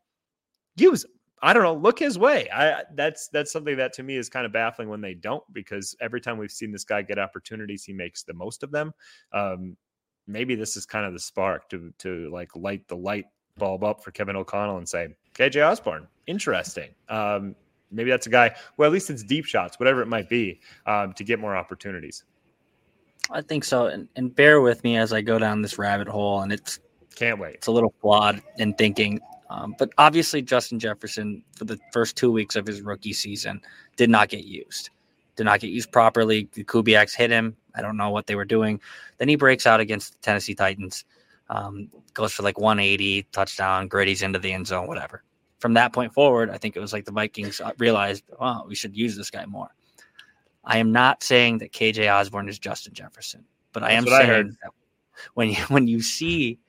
use 0.75 1.03
him. 1.03 1.11
I 1.41 1.53
don't 1.53 1.63
know. 1.63 1.75
Look 1.75 1.99
his 1.99 2.17
way. 2.17 2.49
I 2.49 2.83
that's 2.95 3.27
that's 3.27 3.51
something 3.51 3.77
that 3.77 3.93
to 3.93 4.03
me 4.03 4.15
is 4.15 4.29
kind 4.29 4.45
of 4.45 4.51
baffling 4.51 4.89
when 4.89 5.01
they 5.01 5.13
don't 5.13 5.43
because 5.53 5.95
every 5.99 6.21
time 6.21 6.37
we've 6.37 6.51
seen 6.51 6.71
this 6.71 6.83
guy 6.83 7.01
get 7.01 7.19
opportunities, 7.19 7.83
he 7.83 7.93
makes 7.93 8.23
the 8.23 8.33
most 8.33 8.63
of 8.63 8.71
them. 8.71 8.93
Um, 9.31 9.77
maybe 10.27 10.55
this 10.55 10.75
is 10.75 10.85
kind 10.85 11.05
of 11.05 11.13
the 11.13 11.19
spark 11.19 11.69
to 11.69 11.93
to 11.99 12.29
like 12.31 12.55
light 12.55 12.87
the 12.87 12.95
light 12.95 13.25
bulb 13.57 13.83
up 13.83 14.03
for 14.03 14.11
Kevin 14.11 14.35
O'Connell 14.35 14.77
and 14.77 14.87
say 14.87 15.09
KJ 15.33 15.69
Osborn, 15.69 16.07
interesting. 16.27 16.89
Um, 17.09 17.55
maybe 17.95 18.09
that's 18.09 18.27
a 18.27 18.29
guy. 18.29 18.55
Well, 18.77 18.87
at 18.87 18.93
least 18.93 19.09
it's 19.09 19.23
deep 19.23 19.45
shots, 19.45 19.79
whatever 19.79 20.01
it 20.01 20.07
might 20.07 20.29
be, 20.29 20.59
um, 20.85 21.13
to 21.13 21.23
get 21.23 21.39
more 21.39 21.55
opportunities. 21.55 22.23
I 23.31 23.41
think 23.41 23.63
so, 23.63 23.87
and, 23.87 24.07
and 24.15 24.35
bear 24.35 24.61
with 24.61 24.83
me 24.83 24.97
as 24.97 25.11
I 25.11 25.21
go 25.21 25.39
down 25.39 25.61
this 25.61 25.79
rabbit 25.79 26.07
hole, 26.07 26.41
and 26.41 26.51
it's 26.51 26.79
can't 27.15 27.39
wait. 27.39 27.55
It's 27.55 27.67
a 27.67 27.71
little 27.71 27.93
flawed 28.01 28.41
in 28.57 28.73
thinking, 28.73 29.21
um, 29.49 29.75
but 29.79 29.91
obviously 29.97 30.41
Justin 30.41 30.79
Jefferson 30.79 31.43
for 31.55 31.65
the 31.65 31.79
first 31.91 32.17
two 32.17 32.31
weeks 32.31 32.55
of 32.55 32.67
his 32.67 32.81
rookie 32.81 33.13
season 33.13 33.61
did 33.95 34.09
not 34.09 34.29
get 34.29 34.43
used, 34.43 34.89
did 35.37 35.45
not 35.45 35.59
get 35.61 35.69
used 35.69 35.91
properly. 35.91 36.49
The 36.53 36.63
Kubiaks 36.63 37.15
hit 37.15 37.31
him. 37.31 37.55
I 37.73 37.81
don't 37.81 37.97
know 37.97 38.09
what 38.09 38.27
they 38.27 38.35
were 38.35 38.45
doing. 38.45 38.79
Then 39.17 39.29
he 39.29 39.37
breaks 39.37 39.65
out 39.65 39.79
against 39.79 40.11
the 40.11 40.17
Tennessee 40.19 40.55
Titans, 40.55 41.05
um, 41.49 41.89
goes 42.13 42.33
for 42.33 42.43
like 42.43 42.59
180 42.59 43.23
touchdown, 43.31 43.87
Griddy's 43.87 44.21
into 44.21 44.39
the 44.39 44.51
end 44.51 44.67
zone, 44.67 44.87
whatever 44.87 45.23
from 45.65 45.73
that 45.73 45.93
point 45.93 46.13
forward, 46.13 46.51
I 46.51 46.59
think 46.59 46.75
it 46.75 46.79
was 46.79 46.93
like 46.93 47.05
the 47.05 47.11
Vikings 47.11 47.59
uh, 47.59 47.71
realized, 47.79 48.23
oh, 48.39 48.65
we 48.67 48.75
should 48.75 48.95
use 48.95 49.17
this 49.17 49.31
guy 49.31 49.47
more. 49.47 49.69
I 50.63 50.77
am 50.77 50.91
not 50.91 51.23
saying 51.23 51.57
that 51.57 51.71
KJ 51.71 52.07
Osborn 52.13 52.47
is 52.47 52.59
Justin 52.59 52.93
Jefferson, 52.93 53.43
but 53.73 53.81
I 53.81 53.93
am 53.93 54.05
saying 54.05 54.55
I 54.63 54.67
when 55.33 55.49
you, 55.49 55.55
when 55.69 55.87
you 55.87 56.03
see 56.03 56.59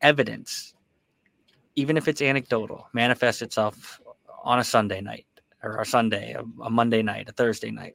evidence, 0.00 0.74
even 1.76 1.96
if 1.96 2.08
it's 2.08 2.20
anecdotal, 2.20 2.88
manifest 2.92 3.40
itself 3.40 4.00
on 4.42 4.58
a 4.58 4.64
Sunday 4.64 5.00
night 5.00 5.26
or 5.62 5.76
a 5.76 5.86
Sunday, 5.86 6.32
a, 6.32 6.42
a 6.64 6.68
Monday 6.68 7.02
night, 7.02 7.28
a 7.28 7.32
Thursday 7.32 7.70
night, 7.70 7.94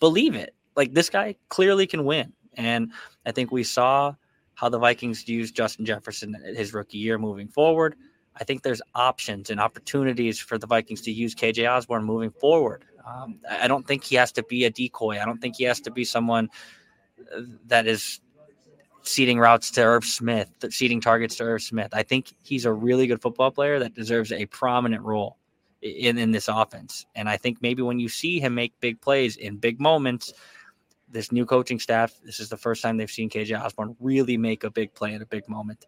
believe 0.00 0.34
it. 0.34 0.54
Like 0.76 0.92
this 0.92 1.08
guy 1.08 1.34
clearly 1.48 1.86
can 1.86 2.04
win, 2.04 2.34
and 2.58 2.92
I 3.24 3.32
think 3.32 3.52
we 3.52 3.64
saw 3.64 4.16
how 4.52 4.68
the 4.68 4.78
Vikings 4.78 5.26
used 5.26 5.56
Justin 5.56 5.86
Jefferson 5.86 6.36
at 6.46 6.54
his 6.54 6.74
rookie 6.74 6.98
year 6.98 7.16
moving 7.16 7.48
forward. 7.48 7.96
I 8.40 8.44
think 8.44 8.62
there's 8.62 8.80
options 8.94 9.50
and 9.50 9.60
opportunities 9.60 10.38
for 10.38 10.56
the 10.56 10.66
Vikings 10.66 11.02
to 11.02 11.12
use 11.12 11.34
KJ 11.34 11.70
Osborn 11.70 12.04
moving 12.04 12.30
forward. 12.30 12.84
Um, 13.06 13.38
I 13.48 13.68
don't 13.68 13.86
think 13.86 14.02
he 14.02 14.16
has 14.16 14.32
to 14.32 14.42
be 14.42 14.64
a 14.64 14.70
decoy. 14.70 15.20
I 15.20 15.26
don't 15.26 15.40
think 15.40 15.56
he 15.56 15.64
has 15.64 15.80
to 15.82 15.90
be 15.90 16.04
someone 16.04 16.48
uh, 17.36 17.42
that 17.66 17.86
is 17.86 18.20
ceding 19.02 19.38
routes 19.38 19.70
to 19.72 19.82
Irv 19.82 20.04
Smith, 20.04 20.50
ceding 20.70 21.00
targets 21.00 21.36
to 21.36 21.44
Irv 21.44 21.62
Smith. 21.62 21.90
I 21.92 22.02
think 22.02 22.32
he's 22.42 22.64
a 22.64 22.72
really 22.72 23.06
good 23.06 23.20
football 23.20 23.50
player 23.50 23.78
that 23.78 23.94
deserves 23.94 24.32
a 24.32 24.46
prominent 24.46 25.02
role 25.02 25.36
in, 25.82 26.18
in 26.18 26.30
this 26.30 26.48
offense. 26.48 27.06
And 27.14 27.28
I 27.28 27.36
think 27.36 27.58
maybe 27.60 27.82
when 27.82 28.00
you 28.00 28.08
see 28.08 28.40
him 28.40 28.54
make 28.54 28.72
big 28.80 29.00
plays 29.00 29.36
in 29.36 29.56
big 29.56 29.80
moments, 29.80 30.32
this 31.10 31.32
new 31.32 31.44
coaching 31.44 31.78
staff, 31.78 32.14
this 32.24 32.40
is 32.40 32.48
the 32.48 32.56
first 32.56 32.82
time 32.82 32.96
they've 32.96 33.10
seen 33.10 33.28
KJ 33.28 33.60
Osborn 33.60 33.96
really 34.00 34.36
make 34.36 34.64
a 34.64 34.70
big 34.70 34.94
play 34.94 35.14
at 35.14 35.22
a 35.22 35.26
big 35.26 35.48
moment 35.48 35.86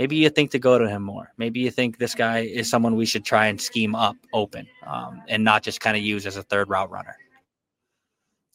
maybe 0.00 0.16
you 0.16 0.30
think 0.30 0.50
to 0.50 0.58
go 0.58 0.78
to 0.78 0.88
him 0.88 1.02
more. 1.02 1.30
Maybe 1.36 1.60
you 1.60 1.70
think 1.70 1.98
this 1.98 2.14
guy 2.14 2.38
is 2.38 2.70
someone 2.70 2.96
we 2.96 3.04
should 3.04 3.22
try 3.22 3.48
and 3.48 3.60
scheme 3.60 3.94
up 3.94 4.16
open 4.32 4.66
um, 4.86 5.22
and 5.28 5.44
not 5.44 5.62
just 5.62 5.82
kind 5.82 5.94
of 5.94 6.02
use 6.02 6.24
as 6.24 6.38
a 6.38 6.42
third 6.42 6.70
route 6.70 6.90
runner. 6.90 7.14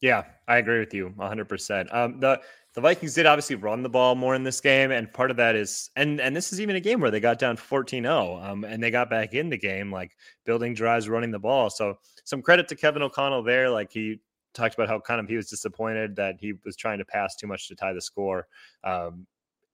Yeah, 0.01 0.23
I 0.47 0.57
agree 0.57 0.79
with 0.79 0.91
you 0.91 1.13
100%. 1.15 1.93
Um, 1.93 2.19
the 2.19 2.41
the 2.73 2.81
Vikings 2.81 3.13
did 3.13 3.25
obviously 3.25 3.55
run 3.55 3.83
the 3.83 3.89
ball 3.89 4.15
more 4.15 4.35
in 4.35 4.43
this 4.43 4.59
game, 4.59 4.91
and 4.91 5.11
part 5.13 5.31
of 5.31 5.37
that 5.37 5.55
is, 5.55 5.89
and 5.95 6.19
and 6.19 6.35
this 6.35 6.51
is 6.51 6.59
even 6.59 6.75
a 6.75 6.81
game 6.81 6.99
where 6.99 7.09
they 7.09 7.21
got 7.21 7.39
down 7.39 7.55
14-0, 7.55 8.43
um, 8.43 8.65
and 8.65 8.83
they 8.83 8.91
got 8.91 9.09
back 9.09 9.33
in 9.33 9.49
the 9.49 9.57
game, 9.57 9.91
like 9.91 10.11
building 10.45 10.73
drives, 10.73 11.07
running 11.07 11.31
the 11.31 11.39
ball. 11.39 11.69
So 11.69 11.99
some 12.25 12.41
credit 12.41 12.67
to 12.67 12.75
Kevin 12.75 13.01
O'Connell 13.01 13.43
there. 13.43 13.69
Like 13.69 13.93
he 13.93 14.19
talked 14.53 14.73
about 14.73 14.89
how 14.89 14.99
kind 14.99 15.21
of 15.21 15.29
he 15.29 15.37
was 15.37 15.49
disappointed 15.49 16.17
that 16.17 16.35
he 16.39 16.53
was 16.65 16.75
trying 16.75 16.97
to 16.97 17.05
pass 17.05 17.35
too 17.35 17.47
much 17.47 17.69
to 17.69 17.75
tie 17.75 17.93
the 17.93 18.01
score. 18.01 18.47
Um, 18.83 19.25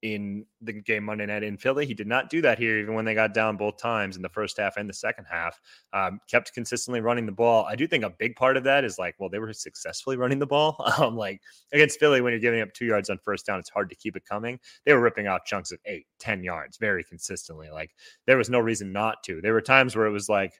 in 0.02 0.46
the 0.62 0.74
game 0.74 1.04
Monday 1.04 1.26
night 1.26 1.44
in 1.44 1.58
Philly. 1.58 1.86
He 1.86 1.94
did 1.94 2.08
not 2.08 2.30
do 2.30 2.42
that 2.42 2.58
here, 2.58 2.80
even 2.80 2.96
when 2.96 3.06
they 3.06 3.14
got 3.14 3.34
down 3.34 3.58
both 3.58 3.78
times 3.78 4.16
in 4.16 4.22
the 4.22 4.30
first 4.30 4.58
half 4.58 4.78
and 4.78 4.90
the 4.90 4.94
second 4.94 5.26
half. 5.26 5.60
Um, 5.94 6.20
kept 6.28 6.54
consistently 6.54 7.02
running 7.02 7.26
the 7.26 7.32
ball. 7.32 7.66
I 7.66 7.76
do 7.76 7.88
think 7.88 8.04
a 8.04 8.10
big 8.10 8.36
part 8.36 8.58
of 8.58 8.64
that 8.64 8.84
is 8.84 8.98
like, 8.98 9.16
well, 9.20 9.30
they 9.30 9.40
were 9.40 9.54
successfully 9.54 10.18
running 10.18 10.40
the 10.40 10.48
ball. 10.48 10.78
Um, 11.02 11.16
like 11.16 11.42
against 11.72 12.00
Philly, 12.00 12.22
when 12.22 12.34
you're 12.34 12.40
giving 12.40 12.60
up 12.60 12.74
two 12.74 12.86
yards 12.86 13.10
on 13.10 13.18
first 13.24 13.46
down, 13.46 13.60
it's 13.60 13.70
hard 13.70 13.90
to 13.90 13.96
keep 13.96 14.16
it 14.18 14.26
coming. 14.26 14.60
They 14.86 14.94
were 14.94 15.00
ripping 15.00 15.28
off 15.28 15.46
chunks 15.46 15.72
of 15.72 15.80
eight, 15.86 16.06
ten 16.20 16.44
yards 16.44 16.78
very 16.78 17.04
consistently. 17.04 17.70
Like 17.70 17.92
there 18.28 18.38
was 18.38 18.50
no 18.50 18.60
reason 18.60 18.92
not 18.92 19.24
to. 19.24 19.42
There 19.42 19.54
were 19.54 19.62
times 19.62 19.96
where 19.96 20.06
it 20.06 20.12
was 20.12 20.28
like, 20.28 20.54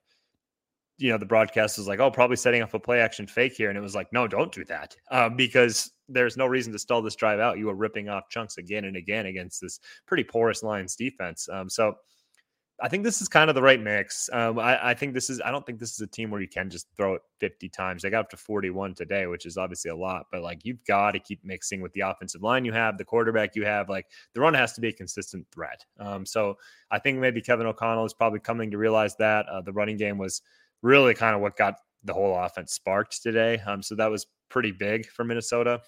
you 1.02 1.12
know, 1.12 1.18
the 1.18 1.26
broadcast 1.26 1.78
was 1.78 1.88
like, 1.88 2.00
oh, 2.00 2.12
probably 2.12 2.36
setting 2.36 2.62
up 2.62 2.74
a 2.74 2.80
play 2.80 3.00
action 3.00 3.26
fake 3.26 3.54
here. 3.54 3.70
And 3.70 3.78
it 3.78 3.82
was 3.82 3.96
like, 3.96 4.14
no, 4.14 4.28
don't 4.28 4.52
do 4.52 4.64
that 4.66 4.96
uh, 5.10 5.30
because 5.30 5.92
there's 6.08 6.38
no 6.38 6.46
reason 6.46 6.72
to 6.74 6.80
stall 6.80 7.02
this 7.02 7.16
drive 7.16 7.40
out. 7.40 7.58
You 7.58 7.66
were 7.68 7.76
ripping 7.76 8.08
off 8.08 8.30
chunks 8.30 8.58
again 8.58 8.86
and 8.86 8.96
again 8.96 9.26
against 9.26 9.62
this 9.62 9.80
pretty 10.06 10.24
porous 10.24 10.62
Lions 10.62 10.96
defense. 10.96 11.50
Um, 11.52 11.70
so 11.70 11.96
I 12.84 12.90
think 12.90 13.04
this 13.04 13.22
is 13.22 13.28
kind 13.28 13.50
of 13.50 13.56
the 13.56 13.62
right 13.62 13.80
mix. 13.80 14.30
Um, 14.34 14.58
I, 14.58 14.90
I, 14.90 14.94
think 14.96 15.14
this 15.14 15.30
is. 15.30 15.40
I 15.40 15.52
don't 15.52 15.64
think 15.66 15.78
this 15.78 15.94
is 15.94 16.02
a 16.02 16.08
team 16.08 16.32
where 16.32 16.42
you 16.42 16.48
can 16.48 16.68
just 16.70 16.88
throw 16.98 17.14
it 17.14 17.22
50 17.40 17.70
times. 17.70 18.02
They 18.02 18.10
got 18.10 18.22
up 18.22 18.30
to 18.32 18.38
41 18.38 18.96
today, 18.96 19.28
which 19.28 19.46
is 19.46 19.56
obviously 19.56 19.92
a 19.92 19.96
lot. 19.96 20.26
But 20.32 20.42
like 20.42 20.66
you've 20.66 20.84
got 20.86 21.12
to 21.12 21.20
keep 21.20 21.46
mixing 21.46 21.82
with 21.82 21.94
the 21.94 22.02
offensive 22.02 22.42
line 22.42 22.66
you 22.66 22.72
have, 22.72 22.98
the 22.98 23.06
quarterback 23.06 23.56
you 23.56 23.66
have. 23.66 23.88
Like 23.88 24.08
the 24.34 24.42
run 24.42 24.56
has 24.56 24.74
to 24.74 24.82
be 24.82 24.88
a 24.88 24.94
consistent 24.94 25.46
threat. 25.54 25.86
Um, 26.00 26.26
so 26.26 26.58
I 26.90 26.98
think 26.98 27.20
maybe 27.20 27.42
Kevin 27.42 27.68
O'Connell 27.68 28.06
is 28.06 28.14
probably 28.14 28.40
coming 28.40 28.72
to 28.72 28.80
realize 28.80 29.16
that 29.18 29.46
uh, 29.46 29.62
the 29.62 29.74
running 29.74 29.98
game 29.98 30.18
was 30.18 30.42
really 30.82 31.14
kind 31.14 31.36
of 31.36 31.42
what 31.42 31.56
got 31.56 31.76
the 32.04 32.14
whole 32.14 32.38
offense 32.38 32.74
sparked 32.74 33.22
today. 33.22 33.60
Um, 33.66 33.84
so 33.84 33.96
that 33.96 34.10
was 34.10 34.28
pretty 34.50 34.72
big 34.72 35.08
for 35.08 35.24
Minnesota, 35.24 35.82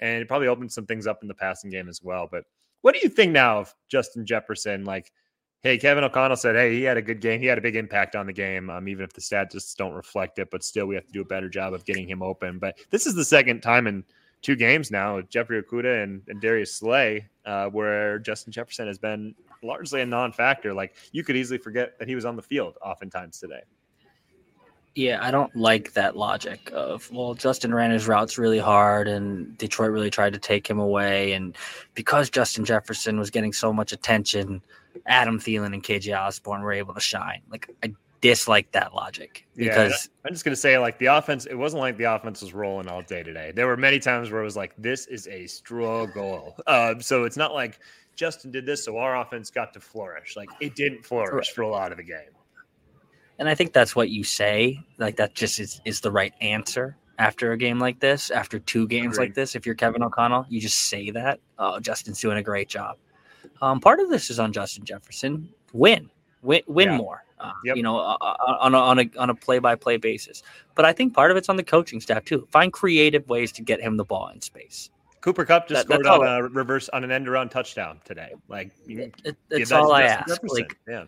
and 0.00 0.22
it 0.22 0.28
probably 0.28 0.48
opened 0.48 0.72
some 0.72 0.86
things 0.86 1.06
up 1.06 1.18
in 1.22 1.28
the 1.28 1.34
passing 1.34 1.70
game 1.70 1.88
as 1.88 2.02
well. 2.02 2.28
But 2.30 2.44
what 2.82 2.94
do 2.94 3.00
you 3.02 3.08
think 3.08 3.32
now 3.32 3.58
of 3.58 3.74
Justin 3.88 4.24
Jefferson? 4.24 4.84
Like 4.84 5.12
Hey, 5.60 5.76
Kevin 5.76 6.04
O'Connell 6.04 6.36
said, 6.36 6.54
"Hey, 6.54 6.72
he 6.72 6.84
had 6.84 6.96
a 6.96 7.02
good 7.02 7.20
game. 7.20 7.40
He 7.40 7.46
had 7.46 7.58
a 7.58 7.60
big 7.60 7.74
impact 7.74 8.14
on 8.14 8.26
the 8.26 8.32
game, 8.32 8.70
um, 8.70 8.86
even 8.86 9.02
if 9.02 9.12
the 9.12 9.20
stats 9.20 9.50
just 9.52 9.76
don't 9.76 9.92
reflect 9.92 10.38
it. 10.38 10.50
But 10.52 10.62
still, 10.62 10.86
we 10.86 10.94
have 10.94 11.04
to 11.06 11.12
do 11.12 11.20
a 11.20 11.24
better 11.24 11.48
job 11.48 11.74
of 11.74 11.84
getting 11.84 12.08
him 12.08 12.22
open. 12.22 12.60
But 12.60 12.78
this 12.90 13.06
is 13.06 13.16
the 13.16 13.24
second 13.24 13.60
time 13.60 13.88
in 13.88 14.04
two 14.40 14.54
games 14.54 14.92
now, 14.92 15.16
with 15.16 15.28
Jeffrey 15.28 15.60
Okudah 15.60 16.04
and, 16.04 16.22
and 16.28 16.40
Darius 16.40 16.76
Slay, 16.76 17.26
uh, 17.44 17.66
where 17.70 18.20
Justin 18.20 18.52
Jefferson 18.52 18.86
has 18.86 18.98
been 18.98 19.34
largely 19.64 20.00
a 20.00 20.06
non-factor. 20.06 20.72
Like 20.72 20.94
you 21.10 21.24
could 21.24 21.34
easily 21.34 21.58
forget 21.58 21.98
that 21.98 22.06
he 22.06 22.14
was 22.14 22.24
on 22.24 22.36
the 22.36 22.42
field 22.42 22.78
oftentimes 22.80 23.40
today. 23.40 23.62
Yeah, 24.98 25.18
I 25.22 25.30
don't 25.30 25.54
like 25.54 25.92
that 25.92 26.16
logic 26.16 26.72
of 26.74 27.08
well, 27.12 27.34
Justin 27.34 27.72
ran 27.72 27.92
his 27.92 28.08
routes 28.08 28.36
really 28.36 28.58
hard, 28.58 29.06
and 29.06 29.56
Detroit 29.56 29.92
really 29.92 30.10
tried 30.10 30.32
to 30.32 30.40
take 30.40 30.68
him 30.68 30.80
away, 30.80 31.34
and 31.34 31.56
because 31.94 32.28
Justin 32.28 32.64
Jefferson 32.64 33.16
was 33.16 33.30
getting 33.30 33.52
so 33.52 33.72
much 33.72 33.92
attention 33.92 34.60
Adam 35.06 35.38
Thielen 35.38 35.72
and 35.72 35.84
KJ 35.84 36.18
Osborn 36.18 36.62
were 36.62 36.72
able 36.72 36.94
to 36.94 37.00
shine. 37.00 37.42
Like 37.48 37.70
I 37.84 37.92
dislike 38.20 38.72
that 38.72 38.92
logic 38.92 39.46
because 39.54 40.10
yeah, 40.10 40.26
I'm 40.26 40.32
just 40.32 40.44
gonna 40.44 40.56
say 40.56 40.78
like 40.78 40.98
the 40.98 41.06
offense. 41.06 41.46
It 41.46 41.54
wasn't 41.54 41.80
like 41.80 41.96
the 41.96 42.12
offense 42.12 42.42
was 42.42 42.52
rolling 42.52 42.88
all 42.88 43.02
day 43.02 43.22
today. 43.22 43.52
There 43.54 43.68
were 43.68 43.76
many 43.76 44.00
times 44.00 44.32
where 44.32 44.40
it 44.40 44.44
was 44.44 44.56
like 44.56 44.74
this 44.78 45.06
is 45.06 45.28
a 45.28 45.46
struggle. 45.46 46.56
Uh, 46.66 46.98
so 46.98 47.24
it's 47.24 47.36
not 47.36 47.54
like 47.54 47.78
Justin 48.16 48.50
did 48.50 48.66
this, 48.66 48.84
so 48.84 48.98
our 48.98 49.20
offense 49.20 49.50
got 49.50 49.72
to 49.74 49.80
flourish. 49.80 50.36
Like 50.36 50.48
it 50.60 50.74
didn't 50.74 51.04
flourish 51.04 51.32
right. 51.32 51.54
for 51.54 51.62
a 51.62 51.68
lot 51.68 51.92
of 51.92 51.98
the 51.98 52.04
game. 52.04 52.30
And 53.38 53.48
I 53.48 53.54
think 53.54 53.72
that's 53.72 53.94
what 53.94 54.10
you 54.10 54.24
say. 54.24 54.80
Like 54.98 55.16
that 55.16 55.34
just 55.34 55.58
is, 55.60 55.80
is 55.84 56.00
the 56.00 56.10
right 56.10 56.32
answer 56.40 56.96
after 57.18 57.52
a 57.52 57.56
game 57.56 57.78
like 57.78 58.00
this, 58.00 58.30
after 58.30 58.58
two 58.58 58.86
games 58.86 59.16
Agreed. 59.16 59.26
like 59.26 59.34
this. 59.34 59.54
If 59.54 59.66
you're 59.66 59.74
Kevin 59.74 60.02
O'Connell, 60.02 60.46
you 60.48 60.60
just 60.60 60.78
say 60.84 61.10
that. 61.10 61.40
Oh, 61.58 61.80
Justin's 61.80 62.20
doing 62.20 62.38
a 62.38 62.42
great 62.42 62.68
job. 62.68 62.96
Um, 63.60 63.80
part 63.80 64.00
of 64.00 64.08
this 64.08 64.30
is 64.30 64.38
on 64.38 64.52
Justin 64.52 64.84
Jefferson. 64.84 65.48
Win, 65.72 66.10
win, 66.42 66.62
win 66.66 66.90
yeah. 66.90 66.96
more. 66.96 67.24
Uh, 67.40 67.52
yep. 67.64 67.76
You 67.76 67.82
know, 67.82 67.98
uh, 67.98 68.16
uh, 68.20 68.56
on 68.60 68.74
a, 68.74 68.78
on 68.78 68.98
a 68.98 69.10
on 69.16 69.30
a 69.30 69.34
play 69.34 69.60
by 69.60 69.76
play 69.76 69.96
basis. 69.96 70.42
But 70.74 70.84
I 70.84 70.92
think 70.92 71.14
part 71.14 71.30
of 71.30 71.36
it's 71.36 71.48
on 71.48 71.56
the 71.56 71.62
coaching 71.62 72.00
staff 72.00 72.24
too. 72.24 72.48
Find 72.50 72.72
creative 72.72 73.28
ways 73.28 73.52
to 73.52 73.62
get 73.62 73.80
him 73.80 73.96
the 73.96 74.04
ball 74.04 74.28
in 74.28 74.40
space. 74.40 74.90
Cooper 75.20 75.44
Kupp 75.44 75.68
just 75.68 75.86
that, 75.88 76.00
scored 76.00 76.06
on 76.06 76.26
a 76.26 76.48
reverse 76.48 76.88
on 76.88 77.04
an 77.04 77.10
end 77.10 77.28
around 77.28 77.50
touchdown 77.50 78.00
today. 78.04 78.32
Like 78.48 78.70
it, 78.86 79.14
it, 79.24 79.36
it's 79.50 79.72
all 79.72 79.92
I 79.92 80.02
ask. 80.04 80.40
Like, 80.42 80.76
yeah. 80.88 81.04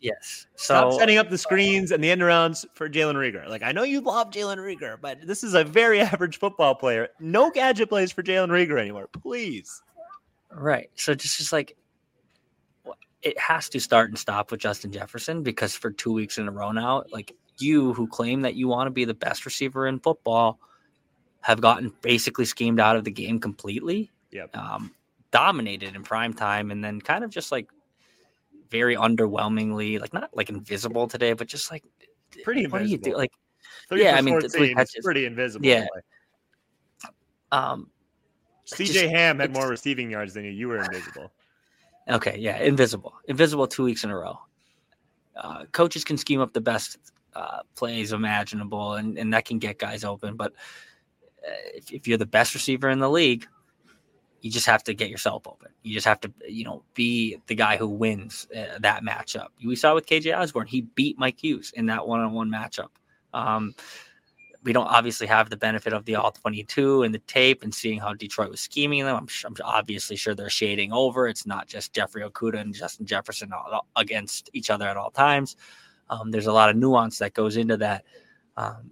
Yes. 0.00 0.46
So 0.56 0.74
Stop 0.74 0.92
setting 0.94 1.18
up 1.18 1.28
the 1.28 1.38
screens 1.38 1.90
and 1.90 2.02
the 2.02 2.10
end 2.10 2.22
arounds 2.22 2.64
for 2.74 2.88
Jalen 2.88 3.14
Reagor. 3.14 3.48
Like 3.48 3.62
I 3.62 3.72
know 3.72 3.82
you 3.82 4.00
love 4.00 4.30
Jalen 4.30 4.56
Reagor, 4.56 4.96
but 5.00 5.26
this 5.26 5.44
is 5.44 5.54
a 5.54 5.62
very 5.62 6.00
average 6.00 6.38
football 6.38 6.74
player. 6.74 7.08
No 7.20 7.50
gadget 7.50 7.88
plays 7.88 8.10
for 8.10 8.22
Jalen 8.22 8.48
Reagor 8.48 8.80
anymore. 8.80 9.08
Please. 9.22 9.82
Right. 10.50 10.90
So 10.94 11.14
just 11.14 11.38
just 11.38 11.52
like 11.52 11.76
it 13.22 13.38
has 13.38 13.68
to 13.68 13.80
start 13.80 14.08
and 14.08 14.18
stop 14.18 14.50
with 14.50 14.60
Justin 14.60 14.90
Jefferson 14.90 15.42
because 15.42 15.74
for 15.76 15.90
two 15.90 16.12
weeks 16.12 16.38
in 16.38 16.48
a 16.48 16.50
row 16.50 16.72
now, 16.72 17.04
like 17.12 17.36
you 17.58 17.92
who 17.92 18.06
claim 18.06 18.40
that 18.40 18.54
you 18.54 18.68
want 18.68 18.86
to 18.86 18.90
be 18.90 19.04
the 19.04 19.14
best 19.14 19.44
receiver 19.44 19.86
in 19.86 19.98
football 20.00 20.58
have 21.42 21.60
gotten 21.60 21.92
basically 22.00 22.46
schemed 22.46 22.80
out 22.80 22.96
of 22.96 23.04
the 23.04 23.10
game 23.10 23.38
completely. 23.38 24.10
Yep. 24.30 24.56
Um, 24.56 24.94
dominated 25.30 25.94
in 25.94 26.02
prime 26.02 26.32
time 26.32 26.70
and 26.70 26.82
then 26.82 27.00
kind 27.00 27.24
of 27.24 27.30
just 27.30 27.52
like 27.52 27.68
very 28.70 28.96
underwhelmingly, 28.96 30.00
like 30.00 30.12
not 30.12 30.30
like 30.36 30.48
invisible 30.48 31.06
today, 31.08 31.32
but 31.32 31.46
just 31.46 31.70
like 31.70 31.84
pretty 32.42 32.66
what 32.66 32.82
invisible. 32.82 33.02
do 33.02 33.08
you 33.10 33.14
do? 33.14 33.18
Like 33.18 33.32
yeah, 33.92 34.16
I 34.16 34.20
mean 34.20 34.38
it's 34.42 35.00
pretty 35.02 35.26
invisible. 35.26 35.66
Yeah. 35.66 35.86
Um 37.52 37.90
CJ 38.66 39.10
Ham 39.10 39.40
had 39.40 39.52
more 39.52 39.68
receiving 39.68 40.10
yards 40.10 40.34
than 40.34 40.44
you. 40.44 40.50
You 40.50 40.68
were 40.68 40.78
invisible. 40.78 41.32
Okay, 42.08 42.36
yeah, 42.38 42.58
invisible, 42.58 43.14
invisible 43.26 43.66
two 43.66 43.84
weeks 43.84 44.04
in 44.04 44.10
a 44.10 44.16
row. 44.16 44.38
Uh, 45.36 45.64
coaches 45.72 46.04
can 46.04 46.16
scheme 46.16 46.40
up 46.40 46.52
the 46.52 46.60
best 46.60 46.98
uh, 47.34 47.60
plays 47.76 48.12
imaginable, 48.12 48.94
and, 48.94 49.18
and 49.18 49.32
that 49.32 49.44
can 49.44 49.58
get 49.58 49.78
guys 49.78 50.04
open. 50.04 50.36
But 50.36 50.52
uh, 51.46 51.52
if, 51.74 51.92
if 51.92 52.08
you're 52.08 52.18
the 52.18 52.26
best 52.26 52.54
receiver 52.54 52.90
in 52.90 52.98
the 52.98 53.10
league, 53.10 53.46
you 54.40 54.50
just 54.50 54.66
have 54.66 54.82
to 54.84 54.94
get 54.94 55.10
yourself 55.10 55.46
open. 55.46 55.68
You 55.82 55.94
just 55.94 56.06
have 56.06 56.20
to, 56.20 56.32
you 56.48 56.64
know, 56.64 56.82
be 56.94 57.38
the 57.46 57.54
guy 57.54 57.76
who 57.76 57.88
wins 57.88 58.46
uh, 58.56 58.78
that 58.80 59.02
matchup. 59.02 59.48
We 59.64 59.76
saw 59.76 59.94
with 59.94 60.06
KJ 60.06 60.36
Osborn; 60.36 60.66
he 60.66 60.82
beat 60.82 61.18
Mike 61.18 61.42
Hughes 61.42 61.72
in 61.76 61.86
that 61.86 62.06
one-on-one 62.06 62.50
matchup. 62.50 62.88
Um, 63.34 63.74
we 64.62 64.72
don't 64.72 64.86
obviously 64.86 65.26
have 65.26 65.48
the 65.48 65.56
benefit 65.56 65.92
of 65.92 66.04
the 66.04 66.16
all 66.16 66.32
22 66.32 67.02
and 67.02 67.14
the 67.14 67.18
tape 67.20 67.62
and 67.62 67.74
seeing 67.74 67.98
how 67.98 68.12
Detroit 68.12 68.50
was 68.50 68.60
scheming 68.60 69.04
them. 69.04 69.16
I'm, 69.16 69.28
I'm 69.46 69.54
obviously 69.64 70.16
sure 70.16 70.34
they're 70.34 70.50
shading 70.50 70.92
over. 70.92 71.28
It's 71.28 71.46
not 71.46 71.66
just 71.66 71.94
Jeffrey 71.94 72.22
Okudah 72.22 72.60
and 72.60 72.74
Justin 72.74 73.06
Jefferson 73.06 73.52
all, 73.52 73.86
against 73.96 74.50
each 74.52 74.70
other 74.70 74.86
at 74.86 74.98
all 74.98 75.10
times. 75.10 75.56
Um, 76.10 76.30
there's 76.30 76.46
a 76.46 76.52
lot 76.52 76.68
of 76.68 76.76
nuance 76.76 77.18
that 77.18 77.34
goes 77.34 77.56
into 77.56 77.76
that. 77.78 78.04
Um, 78.56 78.90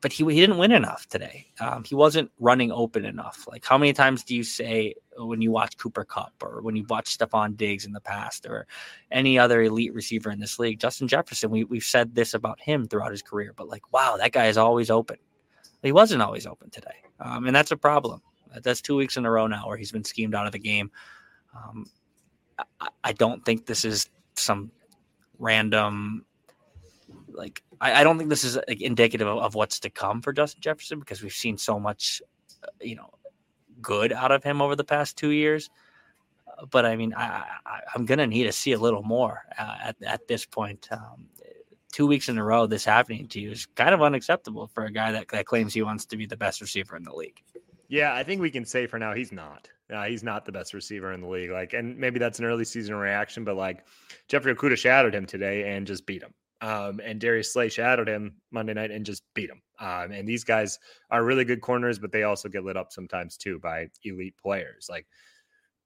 but 0.00 0.12
he, 0.12 0.24
he 0.24 0.40
didn't 0.40 0.58
win 0.58 0.72
enough 0.72 1.06
today. 1.08 1.46
Um, 1.60 1.84
he 1.84 1.94
wasn't 1.94 2.30
running 2.38 2.72
open 2.72 3.04
enough. 3.04 3.46
Like, 3.46 3.64
how 3.64 3.76
many 3.76 3.92
times 3.92 4.24
do 4.24 4.34
you 4.34 4.42
say 4.42 4.94
when 5.16 5.42
you 5.42 5.50
watch 5.50 5.76
Cooper 5.76 6.04
Kupp 6.04 6.32
or 6.42 6.62
when 6.62 6.74
you 6.74 6.84
watch 6.88 7.16
Stefon 7.16 7.56
Diggs 7.56 7.84
in 7.84 7.92
the 7.92 8.00
past 8.00 8.46
or 8.46 8.66
any 9.10 9.38
other 9.38 9.62
elite 9.62 9.92
receiver 9.92 10.30
in 10.30 10.40
this 10.40 10.58
league? 10.58 10.80
Justin 10.80 11.06
Jefferson, 11.06 11.50
we, 11.50 11.64
we've 11.64 11.82
said 11.82 12.14
this 12.14 12.32
about 12.32 12.60
him 12.60 12.86
throughout 12.86 13.10
his 13.10 13.22
career, 13.22 13.52
but 13.54 13.68
like, 13.68 13.92
wow, 13.92 14.16
that 14.16 14.32
guy 14.32 14.46
is 14.46 14.56
always 14.56 14.90
open. 14.90 15.16
He 15.82 15.92
wasn't 15.92 16.22
always 16.22 16.46
open 16.46 16.70
today. 16.70 16.96
Um, 17.20 17.46
and 17.46 17.54
that's 17.54 17.70
a 17.70 17.76
problem. 17.76 18.22
That's 18.62 18.80
two 18.80 18.96
weeks 18.96 19.16
in 19.16 19.26
a 19.26 19.30
row 19.30 19.46
now 19.46 19.68
where 19.68 19.76
he's 19.76 19.92
been 19.92 20.04
schemed 20.04 20.34
out 20.34 20.46
of 20.46 20.52
the 20.52 20.58
game. 20.58 20.90
Um, 21.54 21.86
I, 22.80 22.88
I 23.04 23.12
don't 23.12 23.44
think 23.44 23.66
this 23.66 23.84
is 23.84 24.08
some 24.34 24.70
random 25.38 26.24
like 27.32 27.62
I, 27.80 28.00
I 28.00 28.04
don't 28.04 28.18
think 28.18 28.30
this 28.30 28.44
is 28.44 28.58
indicative 28.68 29.26
of, 29.26 29.38
of, 29.38 29.54
what's 29.54 29.80
to 29.80 29.90
come 29.90 30.20
for 30.22 30.32
Justin 30.32 30.60
Jefferson 30.60 31.00
because 31.00 31.22
we've 31.22 31.32
seen 31.32 31.56
so 31.58 31.80
much, 31.80 32.22
uh, 32.62 32.68
you 32.80 32.96
know, 32.96 33.10
good 33.80 34.12
out 34.12 34.32
of 34.32 34.44
him 34.44 34.60
over 34.60 34.76
the 34.76 34.84
past 34.84 35.16
two 35.16 35.30
years. 35.30 35.70
Uh, 36.46 36.66
but 36.66 36.84
I 36.84 36.96
mean, 36.96 37.14
I, 37.16 37.44
am 37.94 38.04
gonna 38.04 38.26
need 38.26 38.44
to 38.44 38.52
see 38.52 38.72
a 38.72 38.78
little 38.78 39.02
more 39.02 39.42
uh, 39.58 39.76
at 39.82 39.96
at 40.02 40.28
this 40.28 40.44
point. 40.44 40.88
Um, 40.90 41.28
two 41.92 42.06
weeks 42.06 42.28
in 42.28 42.38
a 42.38 42.44
row, 42.44 42.66
this 42.66 42.84
happening 42.84 43.28
to 43.28 43.40
you 43.40 43.50
is 43.50 43.66
kind 43.74 43.94
of 43.94 44.02
unacceptable 44.02 44.68
for 44.68 44.84
a 44.84 44.92
guy 44.92 45.12
that, 45.12 45.28
that 45.28 45.46
claims 45.46 45.74
he 45.74 45.82
wants 45.82 46.04
to 46.06 46.16
be 46.16 46.26
the 46.26 46.36
best 46.36 46.60
receiver 46.60 46.96
in 46.96 47.02
the 47.02 47.12
league. 47.12 47.42
Yeah, 47.88 48.14
I 48.14 48.22
think 48.22 48.40
we 48.40 48.50
can 48.50 48.64
say 48.64 48.86
for 48.86 48.98
now 48.98 49.14
he's 49.14 49.32
not. 49.32 49.68
Uh, 49.92 50.04
he's 50.04 50.22
not 50.22 50.46
the 50.46 50.52
best 50.52 50.72
receiver 50.72 51.12
in 51.12 51.20
the 51.20 51.26
league. 51.26 51.50
Like, 51.50 51.72
and 51.72 51.98
maybe 51.98 52.20
that's 52.20 52.38
an 52.38 52.44
early 52.44 52.64
season 52.64 52.94
reaction, 52.94 53.42
but 53.42 53.56
like 53.56 53.84
Jeffrey 54.28 54.54
Okudah 54.54 54.76
shadowed 54.76 55.14
him 55.14 55.26
today 55.26 55.74
and 55.74 55.84
just 55.84 56.06
beat 56.06 56.22
him. 56.22 56.32
Um, 56.62 57.00
and 57.02 57.20
Darius 57.20 57.52
Slay 57.52 57.68
shadowed 57.68 58.08
him 58.08 58.34
Monday 58.50 58.74
night 58.74 58.90
and 58.90 59.06
just 59.06 59.22
beat 59.34 59.50
him. 59.50 59.62
Um, 59.78 60.12
and 60.12 60.28
these 60.28 60.44
guys 60.44 60.78
are 61.10 61.24
really 61.24 61.44
good 61.44 61.62
corners, 61.62 61.98
but 61.98 62.12
they 62.12 62.24
also 62.24 62.48
get 62.48 62.64
lit 62.64 62.76
up 62.76 62.92
sometimes 62.92 63.36
too 63.36 63.58
by 63.58 63.88
elite 64.04 64.34
players. 64.42 64.86
Like 64.90 65.06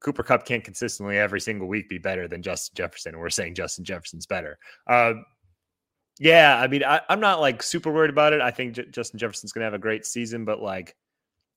Cooper 0.00 0.22
Kupp 0.22 0.44
can't 0.44 0.64
consistently 0.64 1.18
every 1.18 1.40
single 1.40 1.68
week 1.68 1.88
be 1.88 1.98
better 1.98 2.26
than 2.26 2.42
Justin 2.42 2.74
Jefferson. 2.74 3.18
We're 3.18 3.30
saying 3.30 3.54
Justin 3.54 3.84
Jefferson's 3.84 4.26
better. 4.26 4.58
Uh, 4.88 5.14
yeah, 6.18 6.58
I 6.58 6.66
mean, 6.66 6.84
I, 6.84 7.00
am 7.08 7.20
not 7.20 7.40
like 7.40 7.62
super 7.62 7.92
worried 7.92 8.10
about 8.10 8.32
it. 8.32 8.40
I 8.40 8.50
think 8.50 8.74
J- 8.74 8.86
Justin 8.90 9.18
Jefferson's 9.18 9.52
going 9.52 9.62
to 9.62 9.66
have 9.66 9.74
a 9.74 9.78
great 9.78 10.06
season, 10.06 10.44
but 10.44 10.60
like 10.60 10.94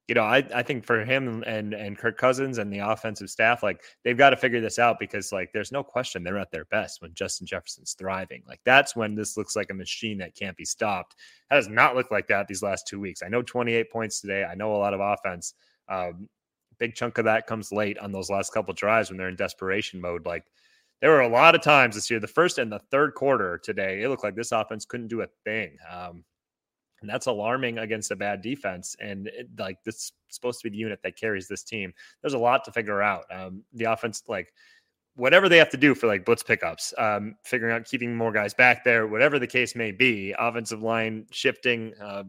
you 0.08 0.16
know, 0.16 0.24
I, 0.24 0.38
I 0.56 0.64
think 0.64 0.86
for 0.86 1.04
him 1.04 1.44
and 1.46 1.74
and 1.74 1.98
Kirk 1.98 2.18
Cousins 2.18 2.60
and 2.60 2.72
the 2.72 2.80
offensive 2.80 3.30
staff, 3.30 3.62
like 3.62 3.82
they've 4.06 4.18
got 4.18 4.30
to 4.30 4.38
figure 4.38 4.62
this 4.62 4.80
out 4.80 5.00
because 5.00 5.34
like 5.34 5.52
there's 5.52 5.72
no 5.72 5.84
question 5.84 6.24
they're 6.24 6.38
at 6.38 6.50
their 6.50 6.66
best 6.66 7.02
when 7.02 7.14
Justin 7.14 7.46
Jefferson's 7.46 7.94
thriving. 7.94 8.42
Like 8.48 8.62
that's 8.64 8.96
when 8.96 9.16
this 9.16 9.36
looks 9.36 9.56
like 9.56 9.70
a 9.70 9.74
machine 9.74 10.18
that 10.20 10.34
can't 10.34 10.56
be 10.56 10.64
stopped. 10.64 11.16
That 11.50 11.58
does 11.58 11.68
not 11.68 11.96
look 11.96 12.10
like 12.10 12.28
that 12.28 12.48
these 12.48 12.64
last 12.64 12.88
two 12.88 13.02
weeks. 13.02 13.22
I 13.22 13.28
know 13.28 13.42
28 13.42 13.92
points 13.92 14.22
today. 14.22 14.46
I 14.46 14.56
know 14.56 14.76
a 14.76 14.78
lot 14.78 14.94
of 14.94 15.02
offense. 15.02 15.56
Um, 15.90 16.30
big 16.80 16.96
chunk 16.96 17.18
of 17.18 17.26
that 17.26 17.48
comes 17.48 17.74
late 17.74 17.98
on 18.00 18.14
those 18.14 18.30
last 18.30 18.54
couple 18.54 18.74
drives 18.74 19.10
when 19.10 19.18
they're 19.18 19.30
in 19.30 19.36
desperation 19.36 20.00
mode. 20.00 20.26
Like 20.26 20.46
there 21.02 21.12
were 21.12 21.22
a 21.22 21.28
lot 21.28 21.54
of 21.54 21.62
times 21.62 21.96
this 21.96 22.10
year, 22.10 22.22
the 22.22 22.28
first 22.28 22.60
and 22.60 22.72
the 22.72 22.80
third 22.92 23.14
quarter 23.14 23.58
today, 23.58 24.04
it 24.04 24.10
looked 24.10 24.24
like 24.24 24.36
this 24.36 24.54
offense 24.54 24.86
couldn't 24.86 25.08
do 25.10 25.22
a 25.22 25.28
thing. 25.44 25.78
Um, 25.92 26.24
and 27.01 27.10
that's 27.10 27.27
alarming 27.27 27.77
against 27.77 28.12
a 28.12 28.16
bad 28.16 28.42
defense. 28.42 28.96
And 29.00 29.27
it, 29.27 29.50
like 29.58 29.84
this 29.84 29.96
is 29.96 30.12
supposed 30.30 30.60
to 30.62 30.70
be 30.70 30.72
the 30.72 30.77
unit 30.77 31.00
that 31.04 31.18
carries 31.18 31.48
this 31.48 31.63
team. 31.63 31.94
There's 32.22 32.34
a 32.34 32.39
lot 32.39 32.63
to 32.66 32.72
figure 32.72 33.01
out. 33.01 33.25
Um, 33.32 33.63
the 33.74 33.86
offense, 33.86 34.24
like 34.27 34.54
whatever 35.16 35.50
they 35.50 35.58
have 35.58 35.70
to 35.72 35.77
do 35.77 35.96
for 35.96 36.08
like 36.08 36.25
blitz 36.25 36.44
pickups, 36.44 36.94
um, 36.98 37.36
figuring 37.44 37.75
out 37.75 37.86
keeping 37.86 38.16
more 38.16 38.32
guys 38.32 38.54
back 38.54 38.84
there, 38.84 39.08
whatever 39.08 39.39
the 39.39 39.48
case 39.48 39.75
may 39.75 39.92
be, 39.92 40.34
offensive 40.38 40.82
line 40.82 41.25
shifting, 41.32 41.94
uh, 42.01 42.24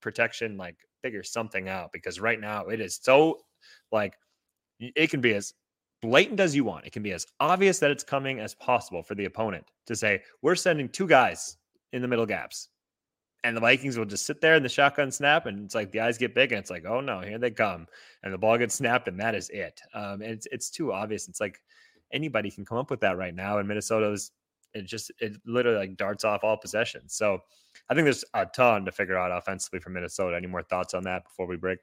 protection, 0.00 0.56
like 0.56 0.76
figure 1.02 1.22
something 1.22 1.68
out 1.68 1.92
because 1.92 2.20
right 2.20 2.40
now 2.40 2.66
it 2.66 2.80
is 2.80 2.98
so 3.00 3.38
like 3.92 4.14
it 4.80 5.10
can 5.10 5.20
be 5.20 5.34
as 5.34 5.54
blatant 6.02 6.40
as 6.40 6.54
you 6.54 6.64
want. 6.64 6.86
It 6.86 6.92
can 6.92 7.02
be 7.02 7.12
as 7.12 7.26
obvious 7.40 7.78
that 7.80 7.90
it's 7.90 8.04
coming 8.04 8.40
as 8.40 8.54
possible 8.54 9.02
for 9.02 9.14
the 9.14 9.24
opponent 9.24 9.64
to 9.86 9.96
say, 9.96 10.22
we're 10.42 10.54
sending 10.54 10.88
two 10.88 11.06
guys 11.06 11.56
in 11.92 12.02
the 12.02 12.08
middle 12.08 12.26
gaps. 12.26 12.68
And 13.44 13.56
the 13.56 13.60
Vikings 13.60 13.96
will 13.96 14.04
just 14.04 14.26
sit 14.26 14.40
there 14.40 14.56
in 14.56 14.62
the 14.62 14.68
shotgun 14.68 15.12
snap, 15.12 15.46
and 15.46 15.64
it's 15.64 15.74
like 15.74 15.92
the 15.92 16.00
eyes 16.00 16.18
get 16.18 16.34
big, 16.34 16.52
and 16.52 16.58
it's 16.58 16.70
like, 16.70 16.84
oh 16.86 17.00
no, 17.00 17.20
here 17.20 17.38
they 17.38 17.52
come, 17.52 17.86
and 18.22 18.34
the 18.34 18.38
ball 18.38 18.58
gets 18.58 18.74
snapped, 18.76 19.06
and 19.08 19.20
that 19.20 19.34
is 19.34 19.48
it. 19.50 19.80
Um, 19.94 20.22
and 20.22 20.32
it's 20.32 20.46
it's 20.50 20.70
too 20.70 20.92
obvious. 20.92 21.28
It's 21.28 21.40
like 21.40 21.60
anybody 22.12 22.50
can 22.50 22.64
come 22.64 22.78
up 22.78 22.90
with 22.90 23.00
that 23.00 23.16
right 23.16 23.34
now, 23.34 23.58
and 23.58 23.68
Minnesota's 23.68 24.32
it 24.74 24.82
just 24.82 25.10
it 25.20 25.36
literally 25.46 25.78
like 25.78 25.96
darts 25.96 26.24
off 26.24 26.44
all 26.44 26.56
possessions. 26.56 27.14
So 27.14 27.42
I 27.88 27.94
think 27.94 28.04
there's 28.04 28.24
a 28.34 28.46
ton 28.46 28.84
to 28.84 28.92
figure 28.92 29.16
out 29.16 29.30
offensively 29.30 29.80
for 29.80 29.90
Minnesota. 29.90 30.36
Any 30.36 30.46
more 30.46 30.62
thoughts 30.62 30.94
on 30.94 31.04
that 31.04 31.24
before 31.24 31.46
we 31.46 31.56
break? 31.56 31.78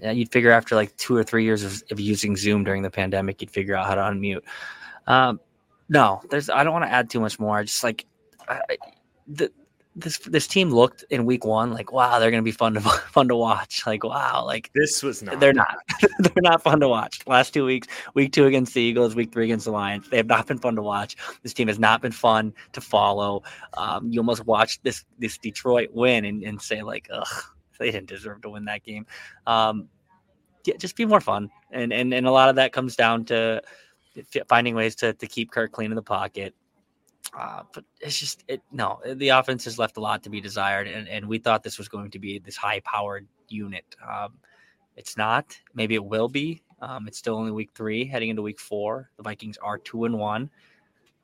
Yeah, 0.00 0.12
you'd 0.12 0.30
figure 0.30 0.52
after 0.52 0.74
like 0.76 0.96
two 0.96 1.16
or 1.16 1.24
three 1.24 1.44
years 1.44 1.64
of, 1.64 1.82
of 1.90 1.98
using 1.98 2.36
Zoom 2.36 2.62
during 2.62 2.82
the 2.82 2.90
pandemic, 2.90 3.40
you'd 3.40 3.50
figure 3.50 3.74
out 3.74 3.86
how 3.86 3.94
to 3.96 4.00
unmute. 4.02 4.42
Um, 5.06 5.40
no, 5.88 6.20
there's. 6.30 6.50
I 6.50 6.64
don't 6.64 6.72
want 6.72 6.84
to 6.84 6.92
add 6.92 7.10
too 7.10 7.20
much 7.20 7.40
more. 7.40 7.58
I 7.58 7.64
just 7.64 7.82
like 7.82 8.06
I, 8.48 8.76
the 9.26 9.50
this 9.98 10.18
this 10.18 10.46
team 10.46 10.70
looked 10.70 11.04
in 11.10 11.24
week 11.26 11.44
one 11.44 11.72
like 11.72 11.92
wow 11.92 12.18
they're 12.18 12.30
gonna 12.30 12.42
be 12.42 12.52
fun 12.52 12.74
to 12.74 12.80
fun 12.80 13.28
to 13.28 13.36
watch. 13.36 13.86
Like 13.86 14.04
wow 14.04 14.44
like 14.44 14.70
this 14.74 15.02
was 15.02 15.22
not 15.22 15.40
they're 15.40 15.52
not. 15.52 15.76
They're 16.20 16.42
not 16.42 16.62
fun 16.62 16.80
to 16.80 16.88
watch. 16.88 17.20
Last 17.26 17.54
two 17.54 17.64
weeks 17.64 17.86
week 18.14 18.32
two 18.32 18.46
against 18.46 18.74
the 18.74 18.80
Eagles 18.80 19.14
week 19.14 19.32
three 19.32 19.44
against 19.44 19.66
the 19.66 19.70
Lions 19.70 20.08
they 20.10 20.16
have 20.16 20.26
not 20.26 20.46
been 20.46 20.58
fun 20.58 20.74
to 20.76 20.82
watch. 20.82 21.16
This 21.42 21.52
team 21.52 21.68
has 21.68 21.78
not 21.78 22.02
been 22.02 22.12
fun 22.12 22.52
to 22.72 22.80
follow. 22.80 23.42
Um, 23.76 24.10
you 24.10 24.20
almost 24.20 24.46
watch 24.46 24.80
this 24.82 25.04
this 25.18 25.38
Detroit 25.38 25.90
win 25.92 26.24
and, 26.24 26.42
and 26.42 26.60
say 26.60 26.82
like 26.82 27.08
ugh 27.12 27.44
they 27.78 27.90
didn't 27.90 28.08
deserve 28.08 28.42
to 28.42 28.50
win 28.50 28.64
that 28.66 28.82
game. 28.82 29.06
Um, 29.46 29.88
yeah, 30.64 30.76
just 30.76 30.96
be 30.96 31.04
more 31.04 31.20
fun. 31.20 31.50
And 31.70 31.92
and 31.92 32.12
and 32.12 32.26
a 32.26 32.32
lot 32.32 32.48
of 32.48 32.56
that 32.56 32.72
comes 32.72 32.96
down 32.96 33.24
to 33.26 33.62
finding 34.48 34.74
ways 34.74 34.94
to 34.96 35.12
to 35.14 35.26
keep 35.26 35.50
Kirk 35.50 35.72
clean 35.72 35.90
in 35.90 35.96
the 35.96 36.02
pocket 36.02 36.54
uh, 37.36 37.62
but 37.72 37.84
it's 38.00 38.18
just 38.18 38.44
it 38.48 38.62
no 38.72 39.00
the 39.16 39.28
offense 39.28 39.64
has 39.64 39.78
left 39.78 39.96
a 39.96 40.00
lot 40.00 40.22
to 40.22 40.30
be 40.30 40.40
desired 40.40 40.86
and, 40.86 41.08
and 41.08 41.26
we 41.26 41.38
thought 41.38 41.62
this 41.62 41.78
was 41.78 41.88
going 41.88 42.10
to 42.10 42.18
be 42.18 42.38
this 42.38 42.56
high 42.56 42.80
powered 42.80 43.26
unit. 43.48 43.84
Um, 44.06 44.34
it's 44.96 45.16
not. 45.16 45.56
Maybe 45.74 45.94
it 45.94 46.04
will 46.04 46.28
be. 46.28 46.62
Um, 46.80 47.06
it's 47.08 47.18
still 47.18 47.36
only 47.36 47.50
week 47.52 47.70
three 47.74 48.06
heading 48.06 48.30
into 48.30 48.42
week 48.42 48.60
four. 48.60 49.10
The 49.16 49.22
vikings 49.22 49.58
are 49.58 49.78
two 49.78 50.04
and 50.04 50.18
one 50.18 50.50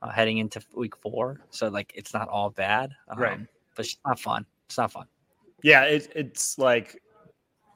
uh, 0.01 0.09
heading 0.09 0.37
into 0.37 0.61
week 0.75 0.95
four. 0.97 1.41
So 1.49 1.67
like 1.69 1.91
it's 1.95 2.13
not 2.13 2.27
all 2.29 2.49
bad. 2.49 2.91
Um, 3.07 3.19
right 3.19 3.39
but 3.75 3.85
it's 3.85 3.97
not 4.05 4.19
fun. 4.19 4.45
It's 4.67 4.77
not 4.77 4.91
fun. 4.91 5.05
Yeah 5.63 5.83
it, 5.83 6.11
it's 6.15 6.57
like 6.57 7.01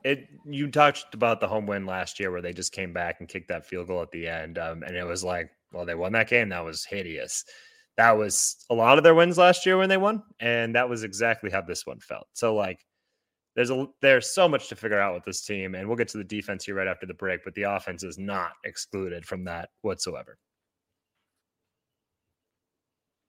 it 0.04 0.30
you 0.46 0.70
talked 0.70 1.14
about 1.14 1.42
the 1.42 1.48
home 1.48 1.66
win 1.66 1.86
last 1.86 2.20
year 2.20 2.32
where 2.32 2.42
they 2.42 2.54
just 2.54 2.72
came 2.72 2.94
back 2.94 3.20
and 3.20 3.28
kicked 3.28 3.50
that 3.50 3.66
field 3.66 3.88
goal 3.88 4.02
at 4.02 4.12
the 4.12 4.28
end 4.28 4.58
um, 4.58 4.84
and 4.84 4.96
it 4.96 5.04
was 5.04 5.24
like 5.24 5.52
well 5.74 5.86
they 5.86 5.96
won 5.96 6.14
that 6.14 6.30
game. 6.30 6.50
That 6.50 6.64
was 6.64 6.86
hideous 6.86 7.46
that 8.00 8.18
was 8.18 8.56
a 8.70 8.74
lot 8.74 8.98
of 8.98 9.04
their 9.04 9.14
wins 9.14 9.38
last 9.38 9.66
year 9.66 9.78
when 9.78 9.90
they 9.90 9.98
won, 9.98 10.24
and 10.40 10.74
that 10.74 10.88
was 10.88 11.04
exactly 11.04 11.50
how 11.50 11.60
this 11.60 11.86
one 11.86 12.00
felt. 12.00 12.28
So 12.32 12.56
like 12.56 12.80
there's 13.58 13.72
a 13.72 13.88
there's 14.02 14.32
so 14.34 14.48
much 14.48 14.70
to 14.70 14.78
figure 14.78 15.02
out 15.02 15.14
with 15.14 15.26
this 15.26 15.42
team, 15.42 15.76
and 15.76 15.86
we'll 15.86 15.98
get 15.98 16.08
to 16.10 16.18
the 16.18 16.24
defense 16.24 16.64
here 16.64 16.76
right 16.76 16.88
after 16.88 17.06
the 17.06 17.14
break, 17.14 17.42
but 17.44 17.54
the 17.56 17.64
offense 17.64 18.04
is 18.04 18.18
not 18.18 18.54
excluded 18.64 19.26
from 19.26 19.44
that 19.44 19.72
whatsoever. 19.82 20.38